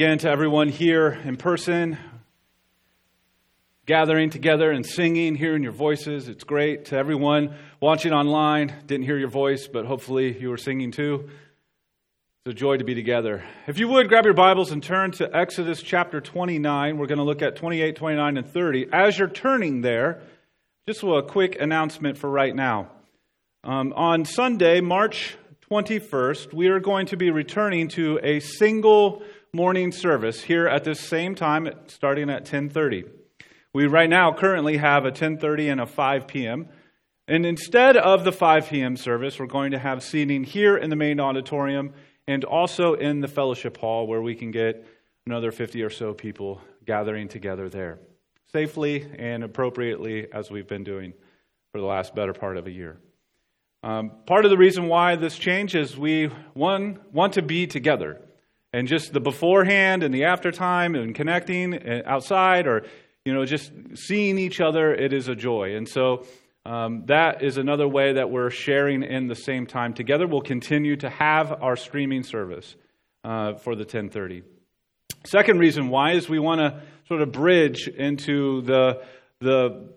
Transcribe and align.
again 0.00 0.16
to 0.16 0.30
everyone 0.30 0.70
here 0.70 1.20
in 1.26 1.36
person, 1.36 1.98
gathering 3.84 4.30
together 4.30 4.70
and 4.70 4.86
singing, 4.86 5.34
hearing 5.34 5.62
your 5.62 5.72
voices. 5.72 6.26
It's 6.26 6.42
great. 6.42 6.86
To 6.86 6.96
everyone 6.96 7.54
watching 7.80 8.10
online, 8.14 8.74
didn't 8.86 9.04
hear 9.04 9.18
your 9.18 9.28
voice, 9.28 9.66
but 9.66 9.84
hopefully 9.84 10.40
you 10.40 10.48
were 10.48 10.56
singing 10.56 10.90
too. 10.90 11.28
It's 12.46 12.52
a 12.52 12.54
joy 12.54 12.78
to 12.78 12.84
be 12.84 12.94
together. 12.94 13.44
If 13.66 13.78
you 13.78 13.88
would, 13.88 14.08
grab 14.08 14.24
your 14.24 14.32
Bibles 14.32 14.70
and 14.70 14.82
turn 14.82 15.10
to 15.10 15.36
Exodus 15.36 15.82
chapter 15.82 16.22
29. 16.22 16.96
We're 16.96 17.06
going 17.06 17.18
to 17.18 17.24
look 17.24 17.42
at 17.42 17.56
28, 17.56 17.94
29, 17.94 18.38
and 18.38 18.50
30. 18.50 18.86
As 18.94 19.18
you're 19.18 19.28
turning 19.28 19.82
there, 19.82 20.22
just 20.88 21.02
a 21.02 21.22
quick 21.22 21.60
announcement 21.60 22.16
for 22.16 22.30
right 22.30 22.56
now. 22.56 22.88
Um, 23.64 23.92
on 23.94 24.24
Sunday, 24.24 24.80
March 24.80 25.36
21st, 25.70 26.54
we 26.54 26.68
are 26.68 26.80
going 26.80 27.04
to 27.08 27.18
be 27.18 27.30
returning 27.30 27.88
to 27.88 28.18
a 28.22 28.40
single 28.40 29.22
morning 29.52 29.90
service 29.90 30.42
here 30.42 30.68
at 30.68 30.84
this 30.84 31.00
same 31.00 31.34
time, 31.34 31.68
starting 31.88 32.30
at 32.30 32.44
10:30. 32.44 33.04
We 33.72 33.86
right 33.86 34.08
now 34.08 34.32
currently 34.32 34.76
have 34.76 35.04
a 35.04 35.10
10:30 35.10 35.72
and 35.72 35.80
a 35.80 35.86
5 35.86 36.26
p.m. 36.26 36.68
And 37.26 37.44
instead 37.44 37.96
of 37.96 38.24
the 38.24 38.32
5 38.32 38.68
p.m. 38.68 38.96
service, 38.96 39.38
we're 39.38 39.46
going 39.46 39.70
to 39.72 39.78
have 39.78 40.02
seating 40.02 40.44
here 40.44 40.76
in 40.76 40.90
the 40.90 40.96
main 40.96 41.20
auditorium 41.20 41.92
and 42.26 42.44
also 42.44 42.94
in 42.94 43.20
the 43.20 43.28
fellowship 43.28 43.76
hall 43.76 44.06
where 44.06 44.22
we 44.22 44.34
can 44.34 44.50
get 44.50 44.86
another 45.26 45.50
50 45.50 45.82
or 45.82 45.90
so 45.90 46.14
people 46.14 46.60
gathering 46.84 47.28
together 47.28 47.68
there 47.68 47.98
safely 48.52 49.08
and 49.18 49.44
appropriately 49.44 50.26
as 50.32 50.50
we've 50.50 50.66
been 50.66 50.84
doing 50.84 51.12
for 51.72 51.80
the 51.80 51.86
last 51.86 52.14
better 52.14 52.32
part 52.32 52.56
of 52.56 52.66
a 52.66 52.70
year. 52.70 52.98
Um, 53.82 54.12
part 54.26 54.44
of 54.44 54.50
the 54.50 54.58
reason 54.58 54.88
why 54.88 55.16
this 55.16 55.38
change 55.38 55.74
is 55.74 55.96
we, 55.96 56.26
one, 56.54 56.98
want 57.12 57.34
to 57.34 57.42
be 57.42 57.66
together. 57.66 58.20
And 58.72 58.86
just 58.86 59.12
the 59.12 59.20
beforehand 59.20 60.02
and 60.02 60.14
the 60.14 60.24
after 60.24 60.52
time 60.52 60.94
and 60.94 61.14
connecting 61.14 61.74
uh, 61.74 62.02
outside 62.06 62.66
or, 62.66 62.84
you 63.24 63.34
know, 63.34 63.44
just 63.44 63.72
seeing 63.94 64.38
each 64.38 64.60
other, 64.60 64.94
it 64.94 65.12
is 65.12 65.28
a 65.28 65.34
joy. 65.34 65.74
And 65.76 65.88
so 65.88 66.24
um, 66.64 67.04
that 67.06 67.42
is 67.42 67.56
another 67.56 67.88
way 67.88 68.12
that 68.12 68.30
we're 68.30 68.50
sharing 68.50 69.02
in 69.02 69.26
the 69.26 69.34
same 69.34 69.66
time 69.66 69.94
together. 69.94 70.26
We'll 70.26 70.42
continue 70.42 70.96
to 70.96 71.08
have 71.08 71.62
our 71.62 71.74
streaming 71.74 72.22
service 72.22 72.76
uh, 73.24 73.54
for 73.54 73.74
the 73.74 73.82
1030. 73.82 74.42
Second 75.24 75.58
reason 75.58 75.88
why 75.88 76.12
is 76.12 76.28
we 76.28 76.38
want 76.38 76.60
to 76.60 76.80
sort 77.08 77.22
of 77.22 77.32
bridge 77.32 77.88
into 77.88 78.62
the, 78.62 79.02
the 79.40 79.88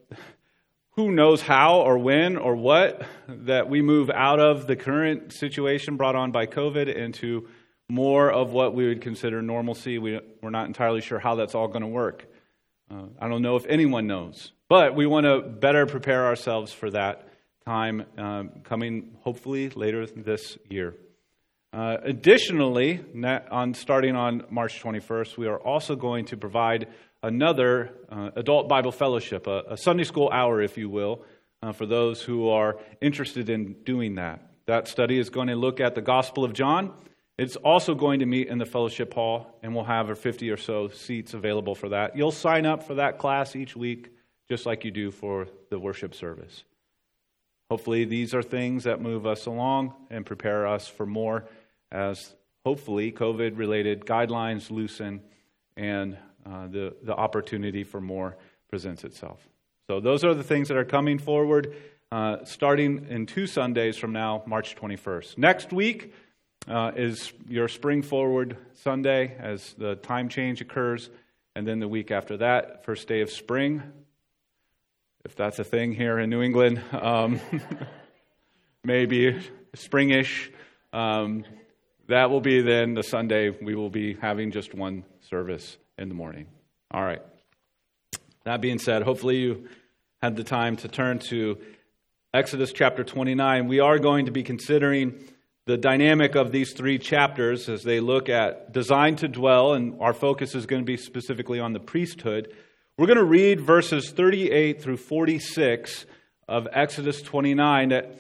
who 0.96 1.12
knows 1.12 1.42
how 1.42 1.82
or 1.82 1.98
when 1.98 2.38
or 2.38 2.56
what 2.56 3.06
that 3.28 3.70
we 3.70 3.82
move 3.82 4.10
out 4.10 4.40
of 4.40 4.68
the 4.68 4.76
current 4.76 5.34
situation 5.34 5.98
brought 5.98 6.16
on 6.16 6.32
by 6.32 6.46
COVID 6.46 6.94
into 6.94 7.48
more 7.90 8.32
of 8.32 8.52
what 8.52 8.74
we 8.74 8.88
would 8.88 9.02
consider 9.02 9.42
normalcy. 9.42 9.98
We, 9.98 10.20
we're 10.42 10.50
not 10.50 10.68
entirely 10.68 11.02
sure 11.02 11.20
how 11.20 11.36
that's 11.36 11.56
all 11.56 11.68
going 11.68 11.82
to 11.82 11.88
work. 11.88 12.26
Uh, 12.90 13.04
I 13.20 13.28
don't 13.28 13.42
know 13.42 13.56
if 13.56 13.66
anyone 13.66 14.08
knows, 14.08 14.52
but 14.70 14.96
we 14.96 15.06
want 15.06 15.26
to 15.26 15.42
better 15.42 15.86
prepare 15.86 16.26
ourselves 16.26 16.72
for 16.72 16.90
that 16.92 17.28
time 17.66 18.06
um, 18.18 18.50
coming 18.64 19.16
hopefully 19.22 19.70
later 19.70 20.06
this 20.06 20.58
year. 20.70 20.96
Uh, 21.72 21.98
additionally, 22.04 23.04
on 23.50 23.74
starting 23.74 24.16
on 24.16 24.44
March 24.52 24.82
21st, 24.84 25.38
we 25.38 25.48
are 25.48 25.58
also 25.58 25.96
going 25.96 26.26
to 26.26 26.38
provide 26.38 26.88
another 27.24 27.92
uh, 28.12 28.30
adult 28.36 28.70
Bible 28.70 28.92
fellowship, 28.92 29.48
a, 29.48 29.64
a, 29.70 29.78
Sunday 29.78 30.04
school 30.04 30.30
hour, 30.32 30.62
if 30.62 30.78
you 30.78 30.90
will, 30.90 31.24
uh, 31.64 31.72
for 31.72 31.88
those 31.88 32.22
who 32.22 32.50
are 32.50 32.78
interested 33.02 33.50
in 33.50 33.74
doing 33.86 34.16
that. 34.16 34.52
That 34.68 34.88
study 34.88 35.18
is 35.18 35.30
going 35.30 35.48
to 35.48 35.56
look 35.56 35.80
at 35.80 35.96
the 35.96 36.02
Gospel 36.02 36.44
of 36.44 36.54
John. 36.54 36.94
It's 37.38 37.56
also 37.56 37.96
going 37.96 38.20
to 38.20 38.28
meet 38.28 38.48
in 38.48 38.60
the 38.60 38.66
fellowship 38.66 39.14
hall, 39.14 39.58
and 39.64 39.74
we'll 39.74 39.86
have 39.86 40.18
50 40.18 40.52
or 40.52 40.58
so 40.58 40.90
seats 40.90 41.34
available 41.34 41.74
for 41.74 41.90
that. 41.90 42.16
You'll 42.16 42.32
sign 42.32 42.66
up 42.66 42.84
for 42.84 42.96
that 42.96 43.18
class 43.18 43.56
each 43.56 43.76
week, 43.76 44.12
just 44.48 44.66
like 44.68 44.86
you 44.86 44.92
do 44.92 45.10
for 45.10 45.48
the 45.70 45.80
worship 45.80 46.14
service. 46.14 46.64
Hopefully, 47.72 48.06
these 48.06 48.36
are 48.36 48.44
things 48.44 48.84
that 48.84 49.02
move 49.02 49.26
us 49.26 49.48
along 49.48 49.94
and 50.12 50.26
prepare 50.26 50.68
us 50.68 50.88
for 50.88 51.08
more 51.08 51.46
as 51.92 52.36
hopefully 52.64 53.12
COVID 53.12 53.58
related 53.58 54.06
guidelines 54.06 54.70
loosen 54.70 55.22
and 55.76 56.18
uh, 56.46 56.68
the, 56.68 56.96
the 57.02 57.16
opportunity 57.16 57.84
for 57.84 58.00
more 58.00 58.38
presents 58.70 59.04
itself. 59.04 59.48
So, 59.90 60.00
those 60.00 60.24
are 60.24 60.36
the 60.36 60.44
things 60.44 60.68
that 60.68 60.78
are 60.78 60.86
coming 60.86 61.18
forward 61.18 61.76
uh, 62.12 62.46
starting 62.46 63.08
in 63.10 63.26
two 63.26 63.48
Sundays 63.48 63.98
from 63.98 64.14
now, 64.14 64.44
March 64.46 64.76
21st. 64.76 65.40
Next 65.40 65.74
week 65.74 66.14
uh, 66.68 66.92
is 66.96 67.34
your 67.48 67.68
Spring 67.68 68.02
Forward 68.02 68.58
Sunday 68.82 69.36
as 69.40 69.74
the 69.74 69.96
time 69.96 70.30
change 70.30 70.62
occurs. 70.62 71.10
And 71.56 71.68
then 71.68 71.80
the 71.80 71.88
week 71.88 72.12
after 72.12 72.38
that, 72.38 72.86
first 72.86 73.08
day 73.08 73.22
of 73.22 73.30
spring, 73.30 73.84
if 75.26 75.36
that's 75.36 75.60
a 75.60 75.64
thing 75.64 75.94
here 75.94 76.20
in 76.20 76.30
New 76.30 76.42
England, 76.42 76.82
um, 76.92 77.40
maybe 78.84 79.40
springish. 79.76 80.50
Um, 80.92 81.46
that 82.08 82.30
will 82.30 82.42
be 82.42 82.62
then 82.62 82.94
the 82.94 83.04
Sunday 83.04 83.50
we 83.50 83.76
will 83.76 83.90
be 83.90 84.16
having 84.16 84.52
just 84.52 84.74
one 84.74 85.04
service 85.30 85.78
in 85.98 86.10
the 86.10 86.16
morning. 86.16 86.48
All 86.92 87.04
right. 87.04 87.22
That 88.44 88.62
being 88.62 88.80
said, 88.80 89.04
hopefully 89.04 89.38
you 89.38 89.70
had 90.22 90.36
the 90.36 90.44
time 90.44 90.76
to 90.78 90.88
turn 90.88 91.20
to 91.30 91.58
Exodus 92.34 92.74
chapter 92.74 93.04
29. 93.04 93.68
We 93.68 93.80
are 93.80 94.00
going 94.00 94.26
to 94.26 94.32
be 94.32 94.44
considering 94.44 95.24
the 95.66 95.78
dynamic 95.78 96.36
of 96.36 96.52
these 96.52 96.74
three 96.74 97.00
chapters 97.00 97.70
as 97.70 97.84
they 97.84 98.00
look 98.00 98.30
at 98.30 98.74
designed 98.74 99.20
to 99.20 99.28
dwell, 99.28 99.74
and 99.74 100.00
our 100.02 100.14
focus 100.14 100.56
is 100.56 100.66
going 100.66 100.82
to 100.82 100.86
be 100.86 100.98
specifically 100.98 101.60
on 101.60 101.74
the 101.74 101.80
priesthood. 101.80 102.54
We're 102.98 103.08
going 103.08 103.18
to 103.18 103.24
read 103.24 103.62
verses 103.62 104.12
38 104.12 104.82
through 104.82 104.98
46 104.98 106.06
of 106.48 106.68
Exodus 106.72 107.22
29 107.22 107.90
that 107.90 108.16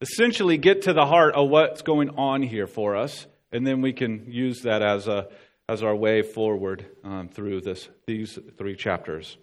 essentially 0.00 0.56
get 0.58 0.82
to 0.82 0.92
the 0.92 1.06
heart 1.06 1.34
of 1.34 1.48
what's 1.48 1.82
going 1.82 2.10
on 2.10 2.42
here 2.42 2.66
for 2.66 2.96
us, 2.96 3.26
and 3.52 3.66
then 3.66 3.82
we 3.82 3.92
can 3.92 4.24
use 4.30 4.62
that 4.62 4.82
as 4.82 5.06
a 5.06 5.28
as 5.68 5.82
our 5.82 5.94
way 5.94 6.22
forward 6.22 6.86
um, 7.04 7.28
through 7.28 7.60
this, 7.60 7.88
these 8.06 8.38
three 8.56 8.76
chapters. 8.76 9.36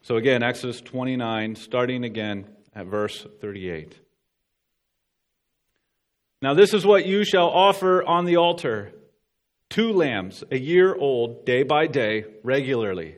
So, 0.00 0.16
again, 0.16 0.42
Exodus 0.42 0.80
29, 0.80 1.56
starting 1.56 2.04
again 2.04 2.46
at 2.74 2.86
verse 2.86 3.26
38. 3.40 3.98
Now, 6.42 6.54
this 6.54 6.74
is 6.74 6.84
what 6.84 7.06
you 7.06 7.24
shall 7.24 7.48
offer 7.48 8.02
on 8.02 8.24
the 8.24 8.36
altar 8.36 8.92
two 9.70 9.92
lambs, 9.92 10.42
a 10.50 10.58
year 10.58 10.94
old, 10.94 11.46
day 11.46 11.62
by 11.62 11.86
day, 11.86 12.24
regularly. 12.42 13.16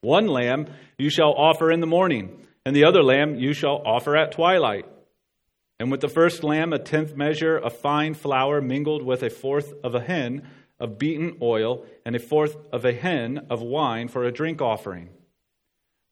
One 0.00 0.26
lamb 0.26 0.66
you 0.98 1.08
shall 1.10 1.34
offer 1.34 1.70
in 1.70 1.80
the 1.80 1.86
morning, 1.86 2.46
and 2.64 2.74
the 2.74 2.86
other 2.86 3.02
lamb 3.02 3.36
you 3.36 3.52
shall 3.52 3.82
offer 3.86 4.16
at 4.16 4.32
twilight. 4.32 4.86
And 5.78 5.90
with 5.90 6.00
the 6.00 6.08
first 6.08 6.42
lamb, 6.42 6.72
a 6.72 6.78
tenth 6.78 7.14
measure 7.14 7.56
of 7.56 7.76
fine 7.76 8.14
flour 8.14 8.60
mingled 8.60 9.04
with 9.04 9.22
a 9.22 9.30
fourth 9.30 9.72
of 9.84 9.94
a 9.94 10.00
hin 10.00 10.48
of 10.80 10.98
beaten 10.98 11.36
oil, 11.42 11.84
and 12.04 12.16
a 12.16 12.18
fourth 12.18 12.56
of 12.72 12.84
a 12.84 12.92
hin 12.92 13.46
of 13.50 13.60
wine 13.62 14.08
for 14.08 14.24
a 14.24 14.32
drink 14.32 14.60
offering. 14.60 15.10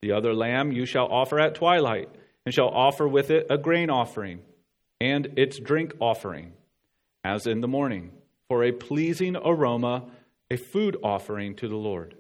The 0.03 0.13
other 0.13 0.35
lamb 0.35 0.71
you 0.71 0.85
shall 0.85 1.07
offer 1.07 1.41
at 1.41 1.55
twilight, 1.55 2.11
and 2.45 2.55
shall 2.55 2.69
offer 2.69 3.09
with 3.09 3.31
it 3.31 3.47
a 3.51 3.59
grain 3.59 3.91
offering, 3.91 4.43
and 5.03 5.37
its 5.37 5.59
drink 5.59 5.93
offering, 5.99 6.53
as 7.25 7.49
in 7.49 7.61
the 7.61 7.67
morning, 7.67 8.13
for 8.47 8.63
a 8.63 8.71
pleasing 8.71 9.35
aroma, 9.37 10.05
a 10.49 10.57
food 10.57 10.97
offering 11.03 11.57
to 11.57 11.67
the 11.67 11.75
Lord. 11.75 12.15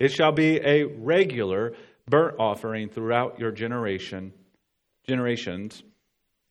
It 0.00 0.10
shall 0.10 0.32
be 0.32 0.56
a 0.64 0.82
regular 0.82 1.74
burnt 2.08 2.40
offering 2.40 2.88
throughout 2.88 3.38
your 3.38 3.52
generation, 3.52 4.32
generations, 5.06 5.84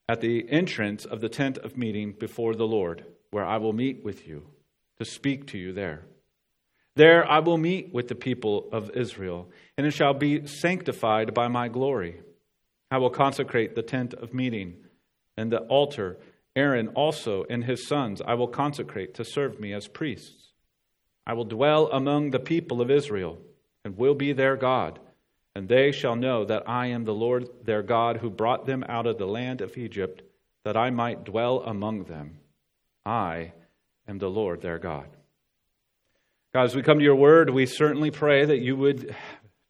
at 0.07 0.21
the 0.21 0.49
entrance 0.49 1.03
of 1.03 1.19
the 1.19 1.27
tent 1.27 1.57
of 1.57 1.77
meeting 1.77 2.13
before 2.17 2.55
the 2.55 2.63
Lord, 2.63 3.03
where 3.31 3.45
I 3.45 3.57
will 3.57 3.73
meet 3.73 4.05
with 4.05 4.25
you 4.25 4.47
to 4.99 5.05
speak 5.05 5.47
to 5.47 5.57
you 5.57 5.73
there. 5.73 6.05
There 6.95 7.29
I 7.29 7.39
will 7.39 7.57
meet 7.57 7.93
with 7.93 8.07
the 8.07 8.15
people 8.15 8.69
of 8.71 8.91
Israel, 8.91 9.49
and 9.77 9.85
it 9.85 9.91
shall 9.91 10.13
be 10.13 10.47
sanctified 10.47 11.33
by 11.33 11.49
my 11.49 11.67
glory. 11.67 12.21
I 12.89 12.99
will 12.99 13.09
consecrate 13.09 13.75
the 13.75 13.83
tent 13.83 14.13
of 14.13 14.33
meeting 14.33 14.77
and 15.37 15.51
the 15.51 15.61
altar. 15.61 16.17
Aaron 16.55 16.89
also 16.89 17.45
and 17.49 17.63
his 17.63 17.87
sons 17.87 18.21
I 18.25 18.33
will 18.33 18.47
consecrate 18.47 19.13
to 19.15 19.25
serve 19.25 19.59
me 19.59 19.73
as 19.73 19.87
priests. 19.87 20.51
I 21.25 21.33
will 21.33 21.45
dwell 21.45 21.87
among 21.91 22.31
the 22.31 22.39
people 22.39 22.81
of 22.81 22.91
Israel 22.91 23.37
and 23.85 23.97
will 23.97 24.15
be 24.15 24.33
their 24.33 24.57
God, 24.57 24.99
and 25.55 25.67
they 25.67 25.91
shall 25.91 26.15
know 26.15 26.45
that 26.45 26.67
I 26.67 26.87
am 26.87 27.05
the 27.05 27.13
Lord 27.13 27.47
their 27.63 27.83
God 27.83 28.17
who 28.17 28.29
brought 28.29 28.65
them 28.65 28.83
out 28.87 29.07
of 29.07 29.17
the 29.17 29.27
land 29.27 29.61
of 29.61 29.77
Egypt, 29.77 30.21
that 30.63 30.77
I 30.77 30.89
might 30.89 31.23
dwell 31.23 31.61
among 31.61 32.03
them. 32.03 32.39
I 33.05 33.53
am 34.07 34.19
the 34.19 34.29
Lord 34.29 34.61
their 34.61 34.79
God. 34.79 35.07
God, 36.53 36.65
as 36.65 36.75
we 36.75 36.83
come 36.83 36.99
to 36.99 37.03
your 37.03 37.15
word, 37.15 37.49
we 37.49 37.65
certainly 37.65 38.11
pray 38.11 38.45
that 38.45 38.59
you 38.59 38.75
would 38.75 39.15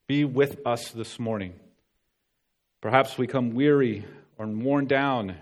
be 0.07 0.25
with 0.25 0.59
us 0.65 0.89
this 0.89 1.19
morning. 1.19 1.53
Perhaps 2.81 3.17
we 3.17 3.27
come 3.27 3.51
weary 3.51 4.05
or 4.37 4.47
worn 4.47 4.87
down. 4.87 5.35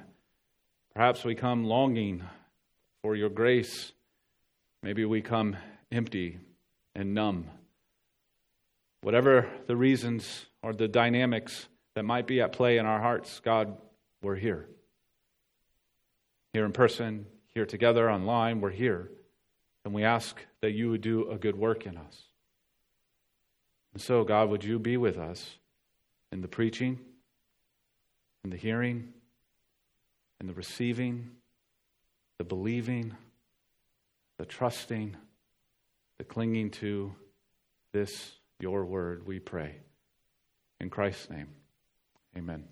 Perhaps 0.94 1.24
we 1.24 1.36
come 1.36 1.64
longing 1.64 2.24
for 3.02 3.16
your 3.16 3.30
grace. 3.30 3.94
Maybe 4.84 5.06
we 5.06 5.22
come 5.22 5.56
empty 5.92 6.40
and 6.96 7.14
numb. 7.14 7.46
Whatever 9.02 9.48
the 9.68 9.76
reasons 9.76 10.48
or 10.62 10.74
the 10.74 10.88
dynamics 10.88 11.68
that 11.96 12.04
might 12.04 12.28
be 12.28 12.42
at 12.42 12.52
play 12.52 12.78
in 12.78 12.86
our 12.86 13.00
hearts, 13.00 13.40
God, 13.40 13.78
we're 14.22 14.36
here. 14.36 14.68
Here 16.54 16.66
in 16.66 16.74
person, 16.74 17.26
here 17.54 17.66
together 17.66 18.10
online, 18.10 18.60
we're 18.60 18.70
here. 18.70 19.10
And 19.86 19.94
we 19.94 20.04
ask 20.04 20.36
that 20.62 20.72
you 20.72 20.90
would 20.90 21.02
do 21.02 21.30
a 21.30 21.38
good 21.38 21.56
work 21.56 21.86
in 21.86 21.98
us. 21.98 22.24
And 23.94 24.02
so, 24.02 24.24
God, 24.24 24.50
would 24.50 24.64
you 24.64 24.80
be 24.80 24.98
with 24.98 25.18
us 25.18 25.58
in 26.32 26.42
the 26.42 26.48
preaching, 26.48 27.00
in 28.44 28.50
the 28.50 28.58
hearing, 28.58 29.14
in 30.40 30.48
the 30.48 30.54
receiving, 30.54 31.32
the 32.38 32.44
believing, 32.44 33.16
the 34.38 34.46
trusting, 34.46 35.16
the 36.18 36.24
clinging 36.24 36.70
to 36.70 37.14
this, 37.94 38.34
your 38.60 38.86
word, 38.86 39.26
we 39.26 39.40
pray. 39.40 39.76
In 40.80 40.90
Christ's 40.90 41.30
name, 41.30 41.48
amen. 42.38 42.64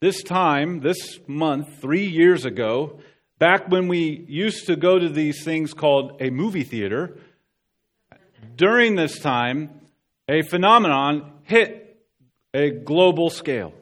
This 0.00 0.22
time, 0.22 0.80
this 0.80 1.18
month, 1.26 1.80
three 1.80 2.06
years 2.06 2.44
ago, 2.44 3.00
back 3.38 3.68
when 3.68 3.88
we 3.88 4.24
used 4.28 4.66
to 4.66 4.76
go 4.76 4.98
to 4.98 5.08
these 5.08 5.42
things 5.44 5.72
called 5.72 6.20
a 6.20 6.30
movie 6.30 6.62
theater, 6.62 7.16
during 8.54 8.94
this 8.94 9.18
time, 9.18 9.80
a 10.28 10.42
phenomenon 10.42 11.32
hit 11.42 12.04
a 12.52 12.70
global 12.70 13.30
scale. 13.30 13.72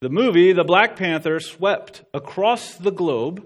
The 0.00 0.08
movie, 0.08 0.52
The 0.52 0.62
Black 0.62 0.94
Panther, 0.94 1.40
swept 1.40 2.04
across 2.14 2.74
the 2.74 2.92
globe, 2.92 3.44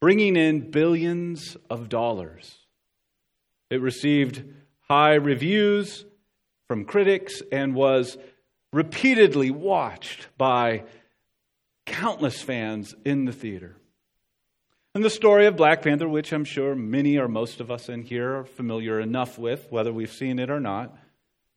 bringing 0.00 0.36
in 0.36 0.70
billions 0.70 1.58
of 1.68 1.90
dollars. 1.90 2.60
It 3.68 3.82
received 3.82 4.42
high 4.88 5.14
reviews 5.14 6.06
from 6.66 6.86
critics 6.86 7.42
and 7.52 7.74
was 7.74 8.16
repeatedly 8.72 9.50
watched 9.50 10.28
by 10.38 10.84
countless 11.84 12.40
fans 12.40 12.94
in 13.04 13.26
the 13.26 13.32
theater. 13.32 13.76
And 14.94 15.04
the 15.04 15.10
story 15.10 15.44
of 15.44 15.56
Black 15.56 15.82
Panther, 15.82 16.08
which 16.08 16.32
I'm 16.32 16.46
sure 16.46 16.74
many 16.74 17.18
or 17.18 17.28
most 17.28 17.60
of 17.60 17.70
us 17.70 17.90
in 17.90 18.00
here 18.00 18.38
are 18.38 18.44
familiar 18.44 18.98
enough 18.98 19.38
with, 19.38 19.70
whether 19.70 19.92
we've 19.92 20.10
seen 20.10 20.38
it 20.38 20.48
or 20.48 20.60
not, 20.60 20.96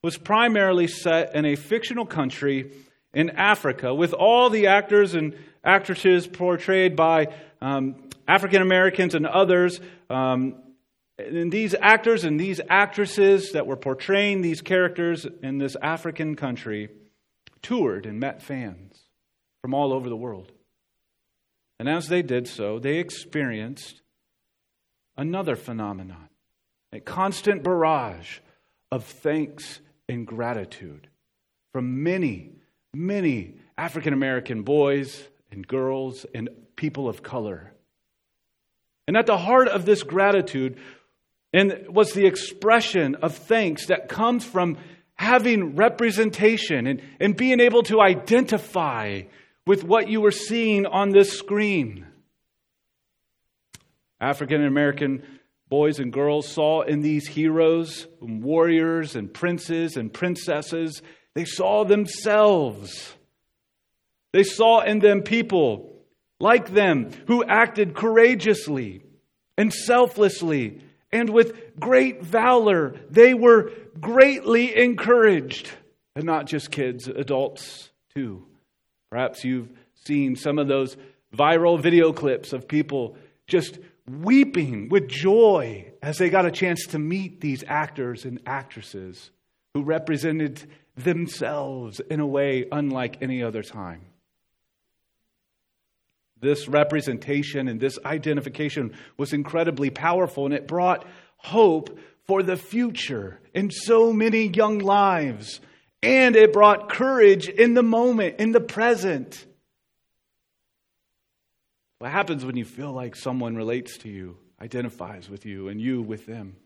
was 0.01 0.17
primarily 0.17 0.87
set 0.87 1.33
in 1.33 1.45
a 1.45 1.55
fictional 1.55 2.05
country 2.05 2.71
in 3.13 3.29
Africa 3.31 3.93
with 3.93 4.13
all 4.13 4.49
the 4.49 4.67
actors 4.67 5.15
and 5.15 5.35
actresses 5.63 6.27
portrayed 6.27 6.95
by 6.95 7.33
um, 7.61 7.95
African 8.27 8.61
Americans 8.61 9.15
and 9.15 9.25
others. 9.25 9.79
Um, 10.09 10.55
and 11.17 11.51
these 11.51 11.73
actors 11.73 12.23
and 12.23 12.39
these 12.39 12.61
actresses 12.69 13.51
that 13.53 13.65
were 13.65 13.75
portraying 13.75 14.41
these 14.41 14.61
characters 14.61 15.25
in 15.41 15.57
this 15.57 15.75
African 15.81 16.35
country 16.35 16.89
toured 17.61 18.05
and 18.05 18.19
met 18.19 18.41
fans 18.41 19.01
from 19.61 19.73
all 19.73 19.91
over 19.91 20.09
the 20.09 20.15
world. 20.15 20.51
And 21.79 21.89
as 21.89 22.07
they 22.07 22.21
did 22.21 22.47
so, 22.47 22.79
they 22.79 22.97
experienced 22.97 24.01
another 25.15 25.55
phenomenon 25.55 26.29
a 26.93 26.99
constant 27.01 27.63
barrage 27.63 28.39
of 28.91 29.03
thanks 29.03 29.81
and 30.07 30.25
gratitude 30.25 31.09
from 31.73 32.01
many 32.01 32.51
many 32.97 33.53
African 33.77 34.13
American 34.13 34.63
boys 34.63 35.27
and 35.51 35.65
girls 35.65 36.25
and 36.33 36.49
people 36.75 37.07
of 37.07 37.21
color. 37.21 37.73
And 39.07 39.15
at 39.15 39.27
the 39.27 39.37
heart 39.37 39.67
of 39.67 39.85
this 39.85 40.03
gratitude 40.03 40.77
and 41.53 41.87
was 41.89 42.11
the 42.11 42.25
expression 42.25 43.15
of 43.15 43.35
thanks 43.35 43.87
that 43.87 44.09
comes 44.09 44.43
from 44.43 44.77
having 45.13 45.75
representation 45.75 46.87
and, 46.87 47.01
and 47.19 47.37
being 47.37 47.59
able 47.59 47.83
to 47.83 48.01
identify 48.01 49.21
with 49.65 49.83
what 49.83 50.09
you 50.09 50.21
were 50.21 50.31
seeing 50.31 50.85
on 50.85 51.09
this 51.11 51.37
screen. 51.37 52.05
African 54.19 54.65
American 54.65 55.23
boys 55.69 55.99
and 55.99 56.11
girls 56.11 56.47
saw 56.47 56.81
in 56.81 57.01
these 57.01 57.27
heroes, 57.27 58.07
and 58.21 58.43
warriors, 58.43 59.15
and 59.15 59.33
princes 59.33 59.97
and 59.97 60.11
princesses 60.11 61.01
they 61.37 61.45
saw 61.45 61.85
themselves. 61.85 63.13
They 64.33 64.41
saw 64.41 64.81
in 64.81 64.97
them 64.97 65.21
people 65.21 65.93
like 66.39 66.73
them 66.73 67.11
who 67.27 67.43
acted 67.43 67.93
courageously 67.93 69.03
and 69.55 69.71
selflessly 69.71 70.81
and 71.11 71.29
with 71.29 71.79
great 71.79 72.23
valor. 72.23 72.95
They 73.11 73.35
were 73.35 73.71
greatly 74.01 74.75
encouraged. 74.75 75.69
And 76.15 76.25
not 76.25 76.47
just 76.47 76.71
kids, 76.71 77.07
adults 77.07 77.91
too. 78.15 78.43
Perhaps 79.11 79.43
you've 79.43 79.69
seen 80.05 80.35
some 80.35 80.57
of 80.57 80.67
those 80.67 80.97
viral 81.31 81.79
video 81.79 82.13
clips 82.13 82.51
of 82.51 82.67
people 82.67 83.15
just 83.45 83.77
weeping 84.09 84.89
with 84.89 85.07
joy 85.07 85.93
as 86.01 86.17
they 86.17 86.31
got 86.31 86.47
a 86.47 86.51
chance 86.51 86.87
to 86.87 86.97
meet 86.97 87.41
these 87.41 87.63
actors 87.67 88.25
and 88.25 88.39
actresses 88.47 89.29
who 89.75 89.83
represented 89.83 90.67
themselves 90.97 91.99
in 91.99 92.19
a 92.19 92.27
way 92.27 92.65
unlike 92.71 93.21
any 93.21 93.43
other 93.43 93.63
time. 93.63 94.01
This 96.39 96.67
representation 96.67 97.67
and 97.67 97.79
this 97.79 97.97
identification 98.05 98.95
was 99.17 99.33
incredibly 99.33 99.89
powerful, 99.89 100.45
and 100.45 100.53
it 100.53 100.67
brought 100.67 101.05
hope 101.37 101.97
for 102.25 102.43
the 102.43 102.57
future 102.57 103.39
in 103.53 103.71
so 103.71 104.11
many 104.11 104.47
young 104.47 104.79
lives. 104.79 105.61
And 106.03 106.35
it 106.35 106.53
brought 106.53 106.89
courage 106.89 107.47
in 107.47 107.73
the 107.73 107.83
moment, 107.83 108.35
in 108.39 108.51
the 108.51 108.59
present. 108.59 109.45
What 111.97 112.11
happens 112.11 112.45
when 112.45 112.55
you 112.55 112.65
feel 112.65 112.91
like 112.91 113.15
someone 113.15 113.55
relates 113.55 113.97
to 113.99 114.09
you, 114.09 114.37
identifies 114.61 115.27
with 115.27 115.45
you, 115.45 115.69
and 115.69 115.81
you 115.81 116.03
with 116.03 116.27
them? 116.27 116.57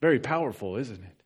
Very 0.00 0.18
powerful, 0.18 0.76
isn't 0.76 1.02
it? 1.04 1.17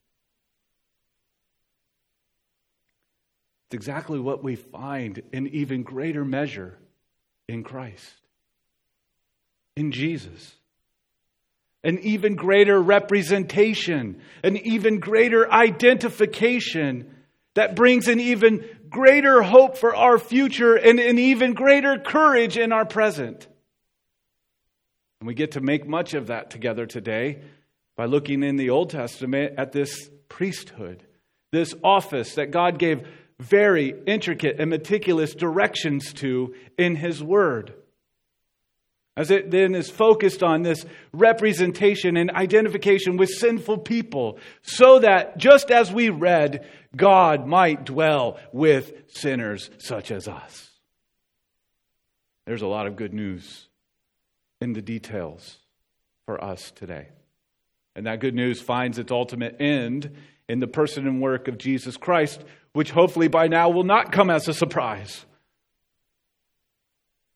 It's 3.73 3.87
exactly 3.87 4.21
what 4.21 4.45
we 4.45 4.57
find 4.57 5.23
in 5.33 5.47
even 5.47 5.83
greater 5.83 6.27
measure 6.27 6.77
in 7.49 7.63
Christ, 7.63 8.05
in 9.77 9.93
Jesus. 9.93 10.55
An 11.83 11.99
even 12.01 12.35
greater 12.37 12.79
representation, 12.79 14.21
an 14.45 14.59
even 14.59 15.01
greater 15.01 15.51
identification 15.51 17.15
that 17.55 17.75
brings 17.75 18.09
an 18.09 18.21
even 18.21 18.63
greater 18.91 19.41
hope 19.41 19.79
for 19.79 19.97
our 19.97 20.19
future 20.19 20.75
and 20.75 21.01
an 21.01 21.19
even 21.19 21.55
greater 21.55 21.97
courage 21.97 22.59
in 22.59 22.73
our 22.73 22.85
present. 22.85 23.49
And 25.21 25.27
we 25.27 25.33
get 25.33 25.53
to 25.53 25.63
make 25.63 25.89
much 25.89 26.13
of 26.13 26.27
that 26.27 26.51
together 26.51 26.85
today 26.85 27.41
by 27.97 28.05
looking 28.05 28.43
in 28.43 28.57
the 28.57 28.69
Old 28.69 28.91
Testament 28.91 29.55
at 29.57 29.73
this 29.73 30.11
priesthood, 30.29 31.05
this 31.53 31.75
office 31.83 32.35
that 32.35 32.51
God 32.51 32.79
gave 32.79 33.07
very 33.43 33.95
intricate 34.07 34.61
and 34.61 34.71
meticulous 34.71 35.35
directions 35.35 36.13
to 36.15 36.55
in 36.79 36.97
His 36.97 37.23
Word. 37.23 37.75
As 39.15 39.31
it 39.31 39.51
then 39.51 39.75
is 39.75 39.91
focused 39.91 40.43
on 40.43 40.63
this 40.63 40.87
representation 41.13 42.17
and 42.17 42.31
identification 42.31 43.19
with 43.19 43.29
sinful 43.29 43.79
people, 43.79 44.39
so 44.63 45.01
that 45.01 45.37
just 45.37 45.71
as 45.71 45.93
we 45.93 46.09
read, 46.09 46.67
God 46.97 47.47
might 47.47 47.85
dwell 47.85 48.39
with 48.53 48.93
sinners 49.09 49.71
such 49.79 50.11
as 50.11 50.29
us. 50.29 50.71
There's 52.47 52.63
a 52.63 52.67
lot 52.67 52.87
of 52.87 52.97
good 52.97 53.13
news 53.13 53.69
in 54.63 54.73
the 54.73 54.83
details 54.83 55.59
for 56.25 56.43
us 56.43 56.71
today. 56.71 57.09
And 57.95 58.07
that 58.07 58.21
good 58.21 58.35
news 58.35 58.63
finds 58.63 58.99
its 58.99 59.13
ultimate 59.13 59.61
end 59.61 60.17
in 60.53 60.61
the 60.61 60.67
person 60.67 61.07
and 61.07 61.19
work 61.19 61.49
of 61.49 61.57
Jesus 61.57 61.97
Christ, 61.97 62.45
which 62.75 62.91
hopefully 62.91 63.27
by 63.27 63.49
now 63.49 63.71
will 63.71 63.85
not 63.85 64.13
come 64.13 64.29
as 64.29 64.47
a 64.49 64.53
surprise. 64.53 65.25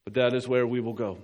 But 0.04 0.12
that 0.14 0.35
is 0.35 0.46
where 0.46 0.66
we 0.66 0.80
will 0.80 0.92
go. 0.92 1.16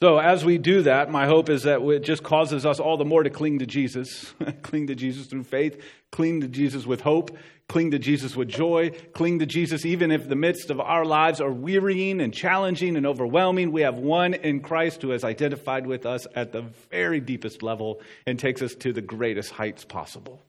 So, 0.00 0.18
as 0.18 0.44
we 0.44 0.58
do 0.58 0.82
that, 0.82 1.10
my 1.10 1.26
hope 1.26 1.48
is 1.48 1.64
that 1.64 1.82
it 1.82 2.04
just 2.04 2.22
causes 2.22 2.64
us 2.64 2.78
all 2.78 2.96
the 2.96 3.04
more 3.04 3.24
to 3.24 3.30
cling 3.30 3.58
to 3.58 3.66
Jesus, 3.66 4.32
cling 4.62 4.86
to 4.86 4.94
Jesus 4.94 5.26
through 5.26 5.42
faith, 5.42 5.82
cling 6.12 6.40
to 6.42 6.48
Jesus 6.48 6.86
with 6.86 7.00
hope, 7.00 7.36
cling 7.68 7.90
to 7.90 7.98
Jesus 7.98 8.36
with 8.36 8.48
joy, 8.48 8.92
cling 9.12 9.40
to 9.40 9.46
Jesus 9.46 9.84
even 9.84 10.12
if 10.12 10.28
the 10.28 10.36
midst 10.36 10.70
of 10.70 10.78
our 10.78 11.04
lives 11.04 11.40
are 11.40 11.50
wearying 11.50 12.20
and 12.20 12.32
challenging 12.32 12.96
and 12.96 13.06
overwhelming. 13.06 13.72
We 13.72 13.80
have 13.80 13.98
one 13.98 14.34
in 14.34 14.60
Christ 14.60 15.02
who 15.02 15.10
has 15.10 15.24
identified 15.24 15.84
with 15.84 16.06
us 16.06 16.28
at 16.32 16.52
the 16.52 16.62
very 16.90 17.18
deepest 17.18 17.64
level 17.64 18.00
and 18.24 18.38
takes 18.38 18.62
us 18.62 18.76
to 18.76 18.92
the 18.92 19.02
greatest 19.02 19.50
heights 19.50 19.84
possible. 19.84 20.44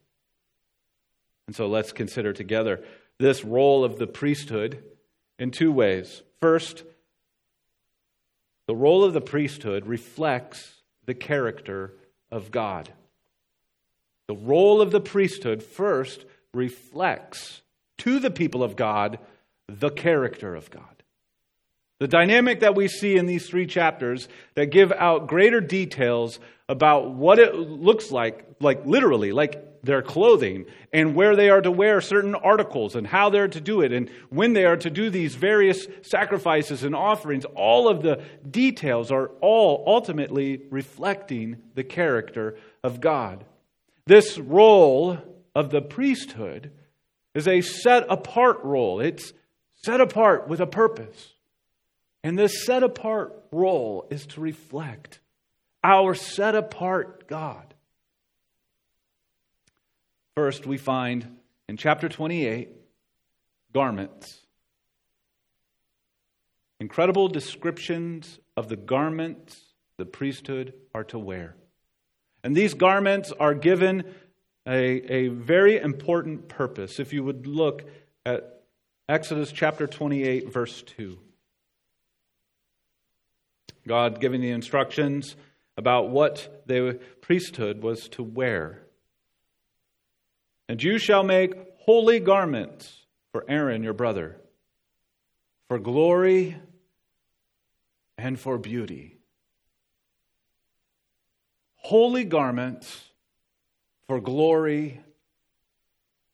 And 1.48 1.56
so 1.56 1.66
let's 1.66 1.92
consider 1.92 2.34
together 2.34 2.84
this 3.18 3.44
role 3.44 3.84
of 3.84 3.98
the 3.98 4.06
priesthood 4.06 4.84
in 5.40 5.50
two 5.50 5.72
ways. 5.72 6.22
First, 6.40 6.84
the 8.70 8.76
role 8.76 9.04
of 9.04 9.14
the 9.14 9.20
priesthood 9.20 9.88
reflects 9.88 10.76
the 11.08 11.16
character 11.16 11.92
of 12.30 12.52
God. 12.52 12.88
The 14.28 14.36
role 14.36 14.80
of 14.80 14.92
the 14.92 15.02
priesthood 15.02 15.64
first 15.64 16.24
reflects 16.54 17.64
to 17.98 18.20
the 18.20 18.30
people 18.30 18.62
of 18.62 18.76
God 18.76 19.18
the 19.68 19.90
character 19.90 20.54
of 20.54 20.70
God. 20.70 20.84
The 21.98 22.08
dynamic 22.08 22.60
that 22.60 22.76
we 22.76 22.88
see 22.88 23.18
in 23.18 23.26
these 23.26 23.50
three 23.50 23.66
chapters 23.66 24.28
that 24.54 24.68
give 24.68 24.92
out 24.92 25.26
greater 25.26 25.62
details 25.62 26.40
about 26.68 27.10
what 27.10 27.40
it 27.40 27.56
looks 27.56 28.12
like, 28.12 28.46
like 28.60 28.86
literally, 28.86 29.32
like 29.32 29.66
their 29.84 30.02
clothing, 30.02 30.66
and 30.92 31.16
where 31.16 31.36
they 31.36 31.50
are 31.50 31.62
to 31.62 31.72
wear 31.72 32.02
certain 32.02 32.36
articles, 32.36 32.96
and 32.96 33.08
how 33.08 33.30
they're 33.30 33.48
to 33.48 33.62
do 33.62 33.82
it, 33.82 33.92
and 33.92 34.10
when 34.30 34.54
they 34.54 34.66
are 34.66 34.78
to 34.78 34.90
do 34.90 35.10
these 35.10 35.36
various 35.36 35.88
sacrifices 36.02 36.84
and 36.84 36.96
offerings. 36.96 37.46
All 37.56 37.88
of 37.88 38.02
the 38.02 38.24
details 38.50 39.12
are 39.12 39.28
all 39.42 39.84
ultimately 39.88 40.62
reflecting 40.70 41.58
the 41.76 41.84
character 41.84 42.58
of 42.84 43.00
God. 43.00 43.46
This 44.06 44.38
role 44.38 45.18
of 45.56 45.70
the 45.70 45.82
priesthood 45.82 46.72
is 47.36 47.48
a 47.48 47.62
set 47.62 48.06
apart 48.10 48.60
role, 48.64 49.00
it's 49.00 49.34
set 49.76 50.02
apart 50.02 50.48
with 50.48 50.60
a 50.60 50.68
purpose. 50.68 51.34
And 52.24 52.38
this 52.38 52.66
set 52.66 52.84
apart 52.84 53.34
role 53.52 54.08
is 54.10 54.26
to 54.28 54.42
reflect 54.42 55.20
our 55.84 56.14
set 56.14 56.56
apart 56.56 57.28
God. 57.28 57.74
First, 60.40 60.66
we 60.66 60.78
find 60.78 61.38
in 61.68 61.76
chapter 61.76 62.08
28 62.08 62.70
garments. 63.74 64.40
Incredible 66.80 67.28
descriptions 67.28 68.40
of 68.56 68.70
the 68.70 68.78
garments 68.78 69.60
the 69.98 70.06
priesthood 70.06 70.76
are 70.96 71.04
to 71.04 71.20
wear. 71.20 71.58
And 72.42 72.56
these 72.56 72.74
garments 72.74 73.34
are 73.38 73.54
given 73.54 74.06
a, 74.66 74.78
a 75.12 75.28
very 75.28 75.78
important 75.78 76.48
purpose. 76.48 77.02
If 77.02 77.12
you 77.12 77.22
would 77.26 77.46
look 77.46 77.84
at 78.26 78.64
Exodus 79.10 79.52
chapter 79.52 79.88
28, 79.88 80.54
verse 80.54 80.84
2. 80.84 81.20
God 83.86 84.22
giving 84.22 84.40
the 84.40 84.52
instructions 84.52 85.36
about 85.76 86.12
what 86.12 86.64
the 86.66 86.98
priesthood 87.20 87.84
was 87.84 88.08
to 88.08 88.24
wear. 88.24 88.84
And 90.70 90.82
you 90.84 91.00
shall 91.00 91.24
make 91.24 91.56
holy 91.80 92.20
garments 92.20 93.08
for 93.32 93.44
Aaron 93.50 93.82
your 93.82 93.94
brother, 93.94 94.40
for 95.68 95.80
glory 95.80 96.58
and 98.20 98.40
for 98.40 98.60
beauty. 98.60 99.18
Holy 101.78 102.24
garments 102.24 103.10
for 104.08 104.22
glory 104.22 105.02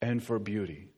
and 0.01 0.21
for 0.21 0.37
beauty. 0.37 0.89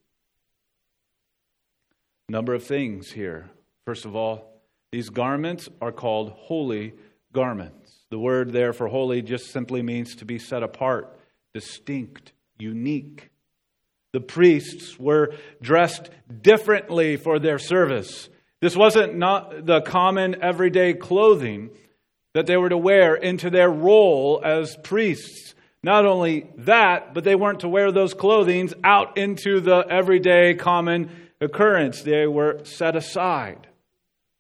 Number 2.30 2.56
of 2.56 2.64
things 2.64 3.12
here. 3.12 3.52
First 3.86 4.06
of 4.06 4.16
all, 4.16 4.62
these 4.92 5.10
garments 5.10 5.70
are 5.80 5.92
called 5.92 6.32
holy 6.32 6.96
garments. 7.34 8.00
The 8.10 8.18
word 8.18 8.52
there 8.52 8.74
for 8.74 8.88
holy 8.88 9.22
just 9.22 9.52
simply 9.52 9.84
means 9.84 10.16
to 10.16 10.26
be 10.26 10.40
set 10.40 10.64
apart, 10.64 11.20
distinct, 11.54 12.32
unique. 12.60 13.30
The 14.14 14.22
priests 14.22 14.98
were 15.00 15.34
dressed 15.62 16.10
differently 16.42 17.18
for 17.18 17.40
their 17.40 17.60
service. 17.60 18.30
This 18.62 18.76
wasn't 18.76 19.16
not 19.16 19.66
the 19.66 19.82
common 19.82 20.42
everyday 20.42 20.94
clothing 20.94 21.70
that 22.34 22.46
they 22.46 22.58
were 22.58 22.70
to 22.70 22.78
wear 22.78 23.16
into 23.16 23.50
their 23.50 23.70
role 23.70 24.42
as 24.44 24.78
priests. 24.78 25.54
Not 25.84 26.06
only 26.06 26.50
that, 26.58 27.14
but 27.14 27.24
they 27.24 27.36
weren't 27.36 27.62
to 27.62 27.70
wear 27.70 27.92
those 27.92 28.14
clothings 28.14 28.74
out 28.84 29.18
into 29.18 29.60
the 29.60 29.86
everyday 29.90 30.56
common 30.56 31.10
occurrence. 31.40 32.02
They 32.02 32.28
were 32.28 32.64
set 32.64 32.96
aside 32.96 33.68